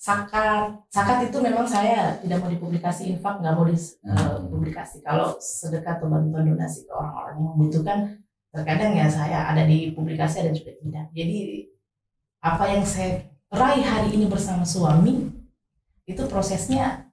[0.01, 6.11] sakat sakat itu memang saya tidak mau dipublikasi infak nggak mau dipublikasi kalau sedekah atau
[6.11, 7.99] bantuan donasi ke orang-orang yang membutuhkan
[8.53, 11.07] terkadang ya saya ada di publikasi ada juga tidak.
[11.13, 11.39] Jadi
[12.43, 15.29] apa yang saya raih hari ini bersama suami
[16.09, 17.07] itu prosesnya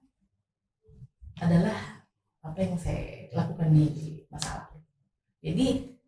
[1.39, 1.99] adalah
[2.43, 4.79] apa yang saya lakukan di masa lalu
[5.43, 5.98] jadi eh,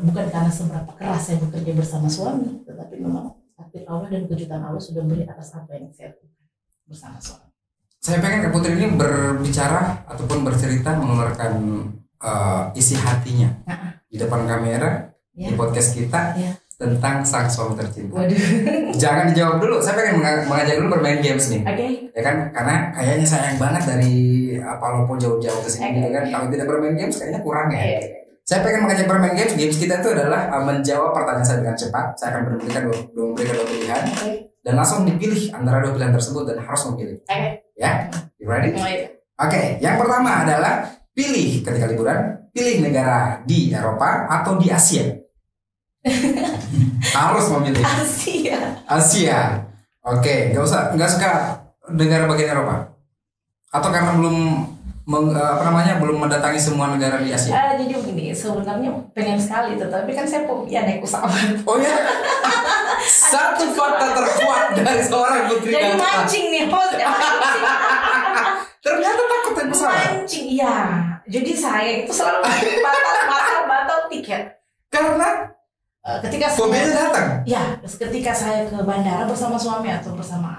[0.00, 4.78] bukan karena seberapa keras saya bekerja bersama suami tetapi memang takdir Allah dan kejutan Allah
[4.78, 6.44] sudah beri atas apa yang saya lakukan
[6.84, 7.46] bersama suami.
[7.96, 11.52] Saya pengen Kak Putri ini berbicara ataupun bercerita mengeluarkan
[12.18, 15.54] eh, isi hatinya Nah, di depan kamera di ya.
[15.54, 16.52] podcast kita Ya.
[16.74, 18.16] tentang sang suami tercinta.
[18.16, 18.40] Waduh.
[19.02, 19.76] Jangan dijawab dulu.
[19.78, 21.60] Saya pengen menga- mengajak dulu bermain games nih.
[21.62, 21.86] Oke.
[22.10, 22.36] Ya kan?
[22.50, 24.14] Karena kayaknya sayang banget dari
[24.56, 26.24] apa Lopo jauh-jauh ke sini gitu kan.
[26.26, 27.78] Kalau tidak bermain games kayaknya kurang ya.
[27.78, 28.00] Iya.
[28.50, 29.54] Saya pengen mengajak bermain games.
[29.54, 32.18] Games kita itu adalah uh, menjawab pertanyaan saya dengan cepat.
[32.18, 34.30] Saya akan memberikan dua, dua, memberikan dua pilihan Oke.
[34.66, 37.22] dan langsung dipilih antara dua pilihan tersebut dan harus memilih.
[37.22, 37.62] Oke.
[37.78, 38.10] Ya,
[38.42, 38.74] you ready?
[38.74, 39.22] Mulai.
[39.38, 40.82] Oke, yang pertama adalah
[41.14, 45.14] pilih ketika liburan, pilih negara di Eropa atau di Asia.
[47.22, 48.82] harus memilih Asia.
[48.90, 49.62] Asia.
[50.02, 51.30] Oke, nggak usah, nggak suka
[51.94, 52.98] negara bagian Eropa.
[53.70, 54.66] Atau karena belum
[55.10, 57.50] meng- eh, apa namanya belum mendatangi semua negara di Asia.
[57.50, 61.34] Ah, jadi begini, sebenarnya pengen sekali, tetapi kan saya fobia naik pesawat.
[61.66, 61.90] Oh ya,
[63.02, 66.94] satu fakta terkuat dari seorang putri Jadi mancing nih, host.
[66.94, 67.64] ya, mancing.
[68.80, 69.96] Ternyata takut naik pesawat.
[70.14, 70.74] mancing, iya.
[71.26, 74.42] Jadi saya itu selalu batal, batal, batal tiket.
[74.88, 75.50] Karena
[76.00, 77.44] Eh, ketika saya, datang.
[77.44, 80.56] ya, ketika saya ke bandara bersama suami atau bersama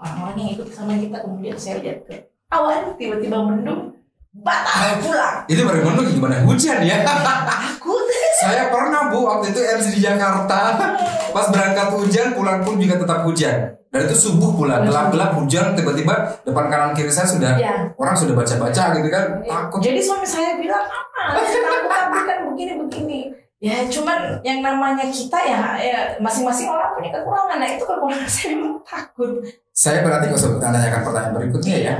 [0.00, 2.16] orang-orang yang ikut sama kita, kemudian saya lihat ke
[2.48, 3.92] awan, tiba-tiba mendung,
[4.40, 5.44] batal pulang.
[5.48, 7.04] Itu baru mendung gimana hujan ya.
[7.04, 8.04] Takut.
[8.38, 10.78] Saya pernah bu waktu itu MC di Jakarta
[11.34, 16.38] Pas berangkat hujan pulang pun juga tetap hujan Dan itu subuh pula gelap-gelap hujan tiba-tiba
[16.46, 17.90] depan kanan kiri saya sudah Ya.
[17.98, 21.34] Orang sudah baca-baca gitu kan Takut Jadi suami saya bilang apa?
[21.34, 23.20] Aku kan begini begini.
[23.58, 27.58] Ya cuman yang namanya kita ya, ya masing-masing orang punya kekurangan.
[27.58, 29.42] Nah itu kekurangan saya memang takut.
[29.74, 31.94] Saya berarti kalau sebut nanyakan pertanyaan berikutnya ya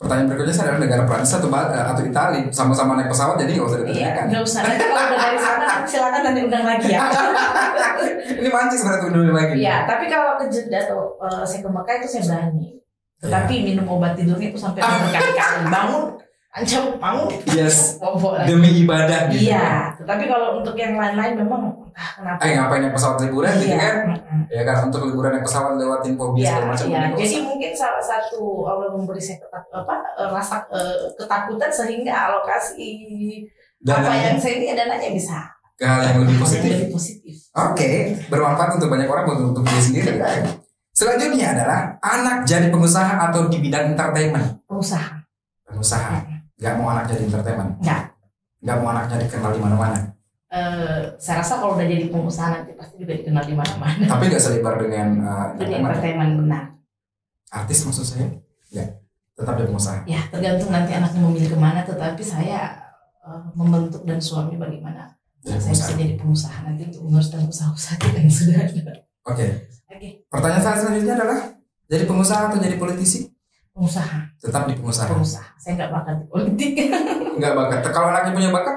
[0.00, 3.68] Pertanyaan berikutnya saya adalah negara Prancis atau, eh, atau Itali Sama-sama naik pesawat jadi nggak
[3.68, 4.60] usah Iya, ditanyakan nggak usah.
[4.64, 7.00] Nanti kalau udah dari sana silakan nanti undang lagi ya.
[8.40, 11.94] Ini mancing sebenarnya dulu lagi Iya, tapi kalau ke Jeddah atau eh, saya ke Mekah
[12.00, 12.66] itu saya berani.
[13.20, 16.04] Tetapi minum obat tidurnya itu sampai berkali-kali bangun,
[16.50, 18.50] ancam bangun, Yes bobok lagi.
[18.50, 22.40] Demi ibadah gitu Iya, tetapi kalau untuk yang lain-lain memang entah kenapa.
[22.42, 24.40] Eh ngapain naik pesawat liburan gitu Iya, kan mm-mm.
[24.50, 26.90] Ya kan untuk liburan naik pesawat lewatin fobia Ya, segala macam ya.
[26.90, 27.46] ini nggak Jadi usah.
[27.46, 32.90] mungkin salah satu Allah memberi saya ketak, apa eh, rasa eh, ketakutan sehingga alokasi
[33.78, 35.38] Dan apa yang saya ini dananya bisa
[35.72, 37.34] ke hal yang lebih yang positif lebih positif.
[37.56, 37.90] Oke,
[38.28, 40.12] bermanfaat untuk banyak orang untuk untuk diri sendiri.
[40.18, 40.44] kan?
[40.92, 44.60] Selanjutnya adalah anak jadi pengusaha atau di bidang entertainment.
[44.68, 45.24] Pengusaha.
[45.64, 46.20] Pengusaha,
[46.60, 48.02] nggak mau anak jadi entertainment, Enggak.
[48.60, 49.98] nggak mau anaknya dikenal di mana-mana.
[50.50, 54.02] Eh, saya rasa kalau udah jadi pengusaha nanti pasti juga dikenal di mana-mana.
[54.04, 55.84] Tapi nggak selebar dengan uh, Jadi entertainment.
[55.86, 56.62] entertainment benar.
[57.50, 58.26] Artis maksud saya,
[58.68, 58.88] nggak.
[59.32, 59.98] Tetap jadi pengusaha.
[60.04, 61.80] Ya tergantung nanti anaknya memilih ke mana.
[61.80, 62.76] Tetapi saya
[63.22, 65.96] eh, membentuk dan suami bagaimana Jadi saya bisa pengusaha.
[65.96, 68.92] jadi pengusaha nanti untuk menguruskan usaha-usaha kita yang sudah ada.
[69.24, 69.46] Oke,
[69.88, 71.40] Oke, pertanyaan saya selanjutnya adalah
[71.86, 73.30] jadi pengusaha atau jadi politisi?
[73.80, 75.08] Pengusaha, Tetap di pengusaha.
[75.08, 75.48] pengusaha.
[75.56, 76.70] Saya nggak bakal di politik.
[77.40, 77.78] Nggak bakat.
[77.88, 78.76] Kalau anaknya punya bakat,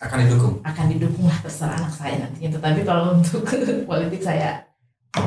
[0.00, 0.54] akan didukung.
[0.62, 3.42] akan didukung lah terserah anak saya nantinya tetapi kalau untuk
[3.84, 4.62] politik saya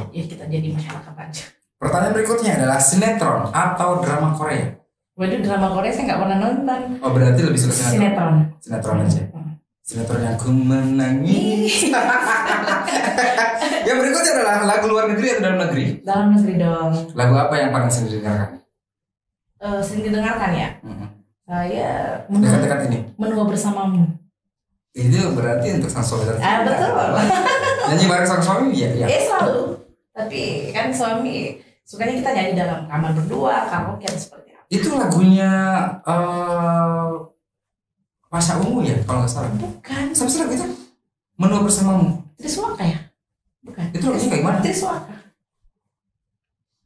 [0.10, 1.44] ya kita jadi masyarakat aja
[1.76, 4.72] Pertanyaan berikutnya adalah sinetron atau drama Korea.
[5.14, 8.00] waduh drama Korea saya nggak pernah nonton Oh berarti lebih suka sinetron.
[8.00, 9.22] sinetron Sinetron aja.
[9.30, 9.43] Hmm.
[9.84, 11.92] Sinetron yang ku menangis.
[13.88, 15.86] yang berikutnya adalah lagu luar negeri atau dalam negeri.
[16.02, 18.64] dalam negeri dong Lagu apa yang paling sering didengarkan?
[19.60, 20.70] Eh, sering didengarkan ya
[21.44, 23.00] saya menua, Dekat-dekat ini.
[23.20, 24.08] menua bersamamu
[24.96, 26.92] Itu berarti untuk sang suami ah betul
[27.92, 28.72] Nyanyi bareng sang suami?
[28.72, 29.06] Iya, iya.
[29.12, 29.76] eh selalu
[30.14, 35.52] tapi kan suami sukanya kita nyanyi dalam kamar berdua karaoke seperti apa Itu lagunya
[36.08, 37.08] eh
[38.34, 39.54] Pasha Ungu ya kalau nggak salah.
[39.54, 40.68] bukan lagu itu?
[41.38, 42.18] Menua bersamamu.
[42.34, 42.98] Triswaka ya
[43.62, 44.58] bukan Itu lagunya kayak gimana?
[44.66, 45.14] Triswaka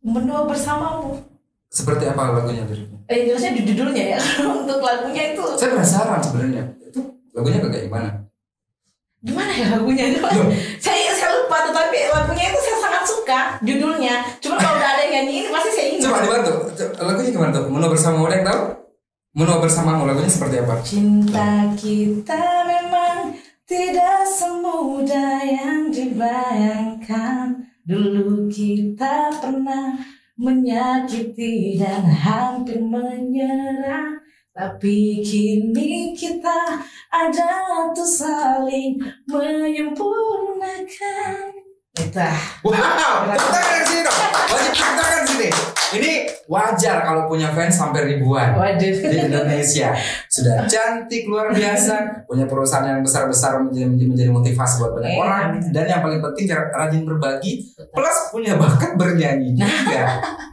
[0.08, 1.20] menua bersamamu
[1.68, 3.00] Seperti apa lagunya liriknya?
[3.12, 4.20] Eh, jelasnya di judulnya ya.
[4.60, 6.64] Untuk lagunya itu Saya penasaran sebenarnya.
[6.84, 7.00] Itu
[7.32, 8.10] lagunya kayak gimana?
[9.18, 10.24] gimana ya lagunya itu?
[10.24, 10.48] Loh.
[10.80, 14.24] saya saya lupa tetapi lagunya itu saya sangat suka judulnya.
[14.40, 16.04] Cuma kalau udah ada yang nyanyiin pasti saya ingat.
[16.08, 16.54] Coba dibantu.
[17.04, 17.66] Lagunya gimana tuh?
[17.68, 18.87] Menua bersamamu ada yang tahu?
[19.38, 20.82] Menua bersamamu lagunya seperti apa?
[20.82, 23.38] Cinta kita memang
[23.70, 27.54] tidak semudah yang dibayangkan.
[27.86, 29.94] Dulu kita pernah
[30.42, 34.18] menyakiti dan hampir menyerah.
[34.58, 36.82] Tapi kini kita
[37.14, 37.50] ada
[37.86, 38.98] untuk saling
[39.30, 41.57] menyempurnakan.
[41.98, 42.38] Itu ah.
[42.62, 44.20] Wow, tangan sini dong.
[44.48, 45.50] Wajib tangan sini.
[45.88, 46.12] Ini
[46.46, 48.78] wajar kalau punya fans sampai ribuan Waduh.
[48.78, 49.96] di Indonesia.
[50.28, 55.42] Sudah cantik luar biasa, punya perusahaan yang besar-besar menjadi menjadi motivasi buat banyak Eh, orang
[55.56, 55.62] amin.
[55.72, 57.52] dan yang paling penting rajin berbagi
[57.90, 60.04] plus punya bakat bernyanyi juga.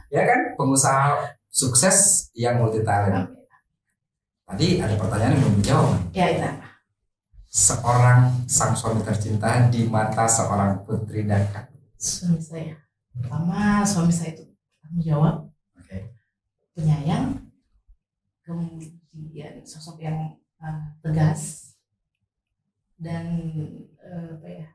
[0.07, 0.39] ya kan?
[0.55, 1.19] Pengusaha
[1.51, 3.27] sukses yang multi talent.
[4.45, 5.89] Tadi ada pertanyaan yang belum dijawab.
[6.11, 6.64] Ya itu apa?
[7.55, 11.71] Seorang sang suami tercinta di mata seorang putri Daka.
[11.95, 12.75] Suami saya.
[13.15, 14.43] Pertama suami saya itu
[14.83, 15.35] tanggung jawab,
[15.79, 16.19] Oke.
[16.75, 17.47] penyayang,
[18.43, 21.71] kemudian sosok yang uh, tegas
[22.99, 23.23] dan
[24.03, 24.67] uh, apa ya?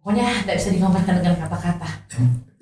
[0.00, 1.90] Pokoknya tidak bisa digambarkan dengan kata-kata.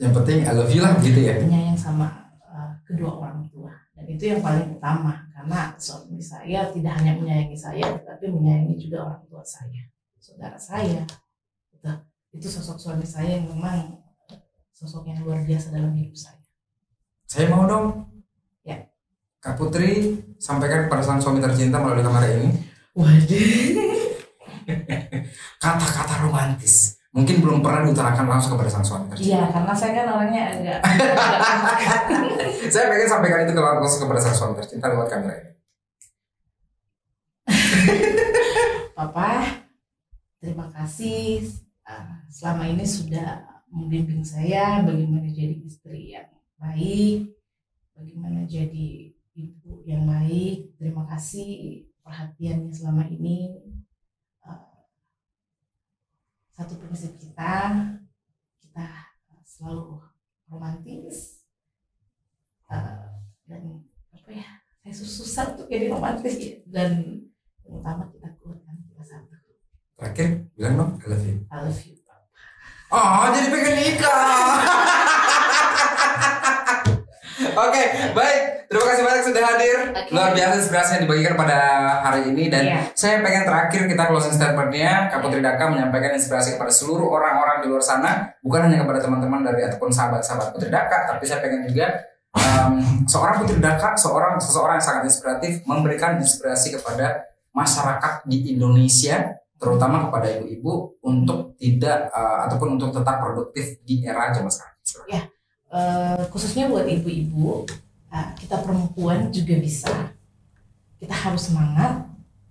[0.03, 1.39] Yang penting I love you lah gitu ya.
[1.39, 7.01] Penyayang sama uh, kedua orang tua dan itu yang paling utama karena suami saya tidak
[7.01, 9.89] hanya menyayangi saya tetapi menyayangi juga orang tua saya,
[10.21, 11.01] saudara saya.
[11.73, 11.89] Itu,
[12.37, 14.05] itu sosok suami saya yang memang
[14.77, 16.45] sosok yang luar biasa dalam hidup saya.
[17.25, 18.05] Saya mau dong.
[18.69, 18.85] Ya.
[19.41, 22.61] Kak Putri sampaikan kepada sang suami tercinta melalui kamera ini
[22.93, 23.97] Waduh.
[25.65, 27.00] kata-kata romantis.
[27.11, 29.35] Mungkin belum pernah diutarakan langsung kepada sang suami tercinta.
[29.35, 30.79] Iya, karena saya kan orangnya agak
[32.73, 35.51] Saya pengen sampaikan itu ke langsung kepada sang suami tercinta lewat kamera ini.
[38.99, 39.43] Papa,
[40.39, 41.51] terima kasih
[41.83, 43.43] uh, selama ini sudah
[43.75, 46.31] membimbing saya bagaimana jadi istri yang
[46.63, 47.27] baik,
[47.99, 50.79] bagaimana jadi ibu yang baik.
[50.79, 53.51] Terima kasih perhatiannya selama ini.
[56.61, 57.73] Satu prinsip kita,
[58.61, 58.89] kita
[59.49, 59.97] selalu
[60.45, 61.41] romantis
[62.69, 63.17] uh,
[63.49, 63.81] dan
[64.13, 64.61] apa ya?
[64.85, 66.61] Saya susah untuk jadi romantis ya.
[66.69, 67.25] dan
[67.65, 69.41] yang utama kita kuatkan kita satu.
[69.97, 71.37] Terakhir bilang dong I love you.
[71.49, 71.97] I love you.
[72.05, 72.29] Papa.
[72.93, 74.61] Oh, jadi pengen nikah.
[77.65, 78.60] Oke, baik.
[78.71, 79.79] Terima kasih banyak sudah hadir.
[79.91, 80.15] Oke.
[80.15, 81.59] Luar biasa inspirasi yang dibagikan pada
[82.07, 82.81] hari ini dan Iya.
[82.95, 87.67] saya pengen terakhir kita closing statementnya Kak Putri Daka menyampaikan inspirasi kepada seluruh orang-orang di
[87.67, 91.99] luar sana, bukan hanya kepada teman-teman dari ataupun sahabat-sahabat Putri Daka, tapi saya pengen juga
[92.39, 99.35] em, seorang Putri Daka, seorang seseorang yang sangat inspiratif memberikan inspirasi kepada masyarakat di Indonesia
[99.59, 104.79] terutama kepada ibu-ibu untuk tidak eh, ataupun untuk tetap produktif di era zaman sekarang.
[104.87, 105.23] Silakan.
[105.75, 107.67] Eh, khususnya buat ibu-ibu,
[108.11, 110.15] eh, kita perempuan juga bisa.
[111.01, 112.05] Kita harus semangat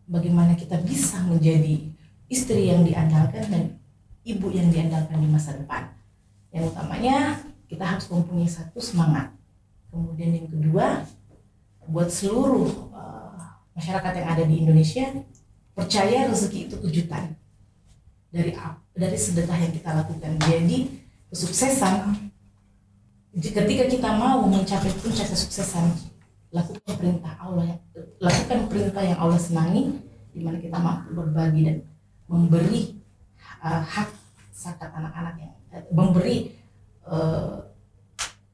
[0.10, 1.86] bagaimana kita bisa menjadi
[2.32, 3.64] istri yang diandalkan dan
[4.26, 5.93] ibu yang diandalkan di masa depan.
[6.49, 7.38] Yang utamanya
[7.70, 9.30] kita harus mempunyai satu semangat.
[9.93, 11.05] Kemudian yang kedua,
[11.86, 13.41] buat seluruh eh,
[13.78, 15.05] masyarakat yang ada di Indonesia,
[15.78, 17.38] percaya rezeki itu kejutan
[18.30, 18.53] dari
[18.93, 20.38] dari sedekah yang kita lakukan.
[20.45, 20.89] Jadi
[21.30, 22.28] kesuksesan
[23.39, 25.95] ketika kita mau mencapai puncak kesuksesan
[26.51, 27.79] lakukan perintah Allah
[28.19, 29.95] lakukan perintah yang Allah senangi
[30.33, 31.77] di mana kita mampu berbagi dan
[32.29, 32.99] memberi
[33.63, 34.09] uh, hak
[34.53, 36.35] zakat anak-anak yang eh, memberi
[37.07, 37.63] uh,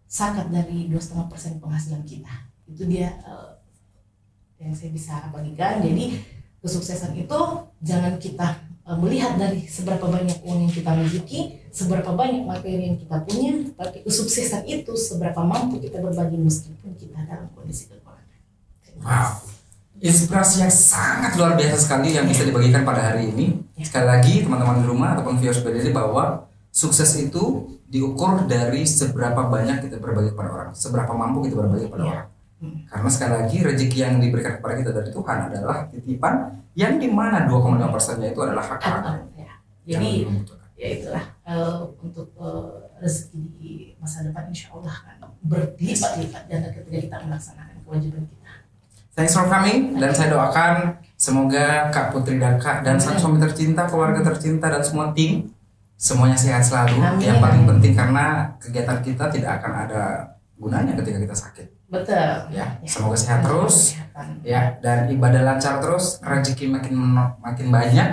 [0.06, 2.32] zakat dari dua setengah persen penghasilan kita.
[2.70, 3.60] Itu dia uh,
[4.62, 5.84] yang saya bisa bagikan.
[5.84, 6.24] Jadi
[6.64, 7.40] kesuksesan itu
[7.84, 12.96] jangan kita uh, melihat dari seberapa banyak uang yang kita miliki seberapa banyak materi yang
[12.96, 18.40] kita punya, tapi kesuksesan itu seberapa mampu kita berbagi meskipun kita dalam kondisi kekurangan.
[19.04, 19.44] Wow.
[20.00, 23.60] Inspirasi yang sangat luar biasa sekali yang bisa dibagikan pada hari ini.
[23.76, 23.84] Ya.
[23.84, 29.88] Sekali lagi teman-teman di rumah ataupun viewers BDD bahwa sukses itu diukur dari seberapa banyak
[29.88, 32.12] kita berbagi kepada orang, seberapa mampu kita berbagi kepada Ya.
[32.12, 32.28] orang.
[32.66, 32.82] Hmm.
[32.90, 36.34] Karena sekali lagi rezeki yang diberikan kepada kita dari Tuhan adalah titipan
[36.74, 39.54] yang di mana 2,5 persennya itu adalah hak orang ya.
[39.86, 40.26] Jadi
[40.76, 46.98] ya itulah eh, untuk eh, rezeki di masa depan insya Allah kan berlipat-lipat dan ketika
[47.06, 48.52] kita melaksanakan kewajiban kita.
[49.16, 54.20] Thanks for coming dan saya doakan semoga Kak Putri Daka dan sang suami tercinta, keluarga
[54.20, 55.48] tercinta dan semua tim
[55.96, 57.00] semuanya sehat selalu.
[57.00, 57.24] Amin.
[57.24, 60.04] Yang paling penting karena kegiatan kita tidak akan ada
[60.56, 61.68] gunanya ketika kita sakit.
[61.92, 62.56] Betul.
[62.56, 63.94] Ya, semoga sehat terus.
[63.96, 64.28] Kesehatan.
[64.42, 66.96] Ya, dan ibadah lancar terus, rezeki makin
[67.44, 68.10] makin banyak,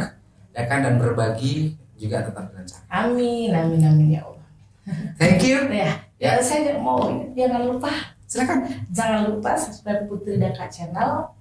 [0.52, 2.82] ya kan dan berbagi juga tetap lancar.
[2.90, 4.46] Amin, amin, amin ya Allah.
[5.16, 5.66] Thank you.
[6.22, 7.90] Ya, ya saya mau jangan lupa
[8.32, 8.64] Silakan.
[8.88, 11.36] Jangan lupa subscribe Putri Daka Channel,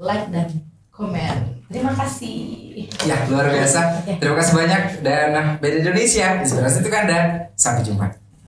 [0.00, 0.48] like dan
[0.88, 1.68] komen.
[1.68, 2.88] Terima kasih.
[3.04, 4.00] Ya, luar biasa.
[4.00, 4.16] Oke.
[4.16, 8.19] Terima kasih banyak dan BD Indonesia, inspirasi itu kan dan sampai jumpa.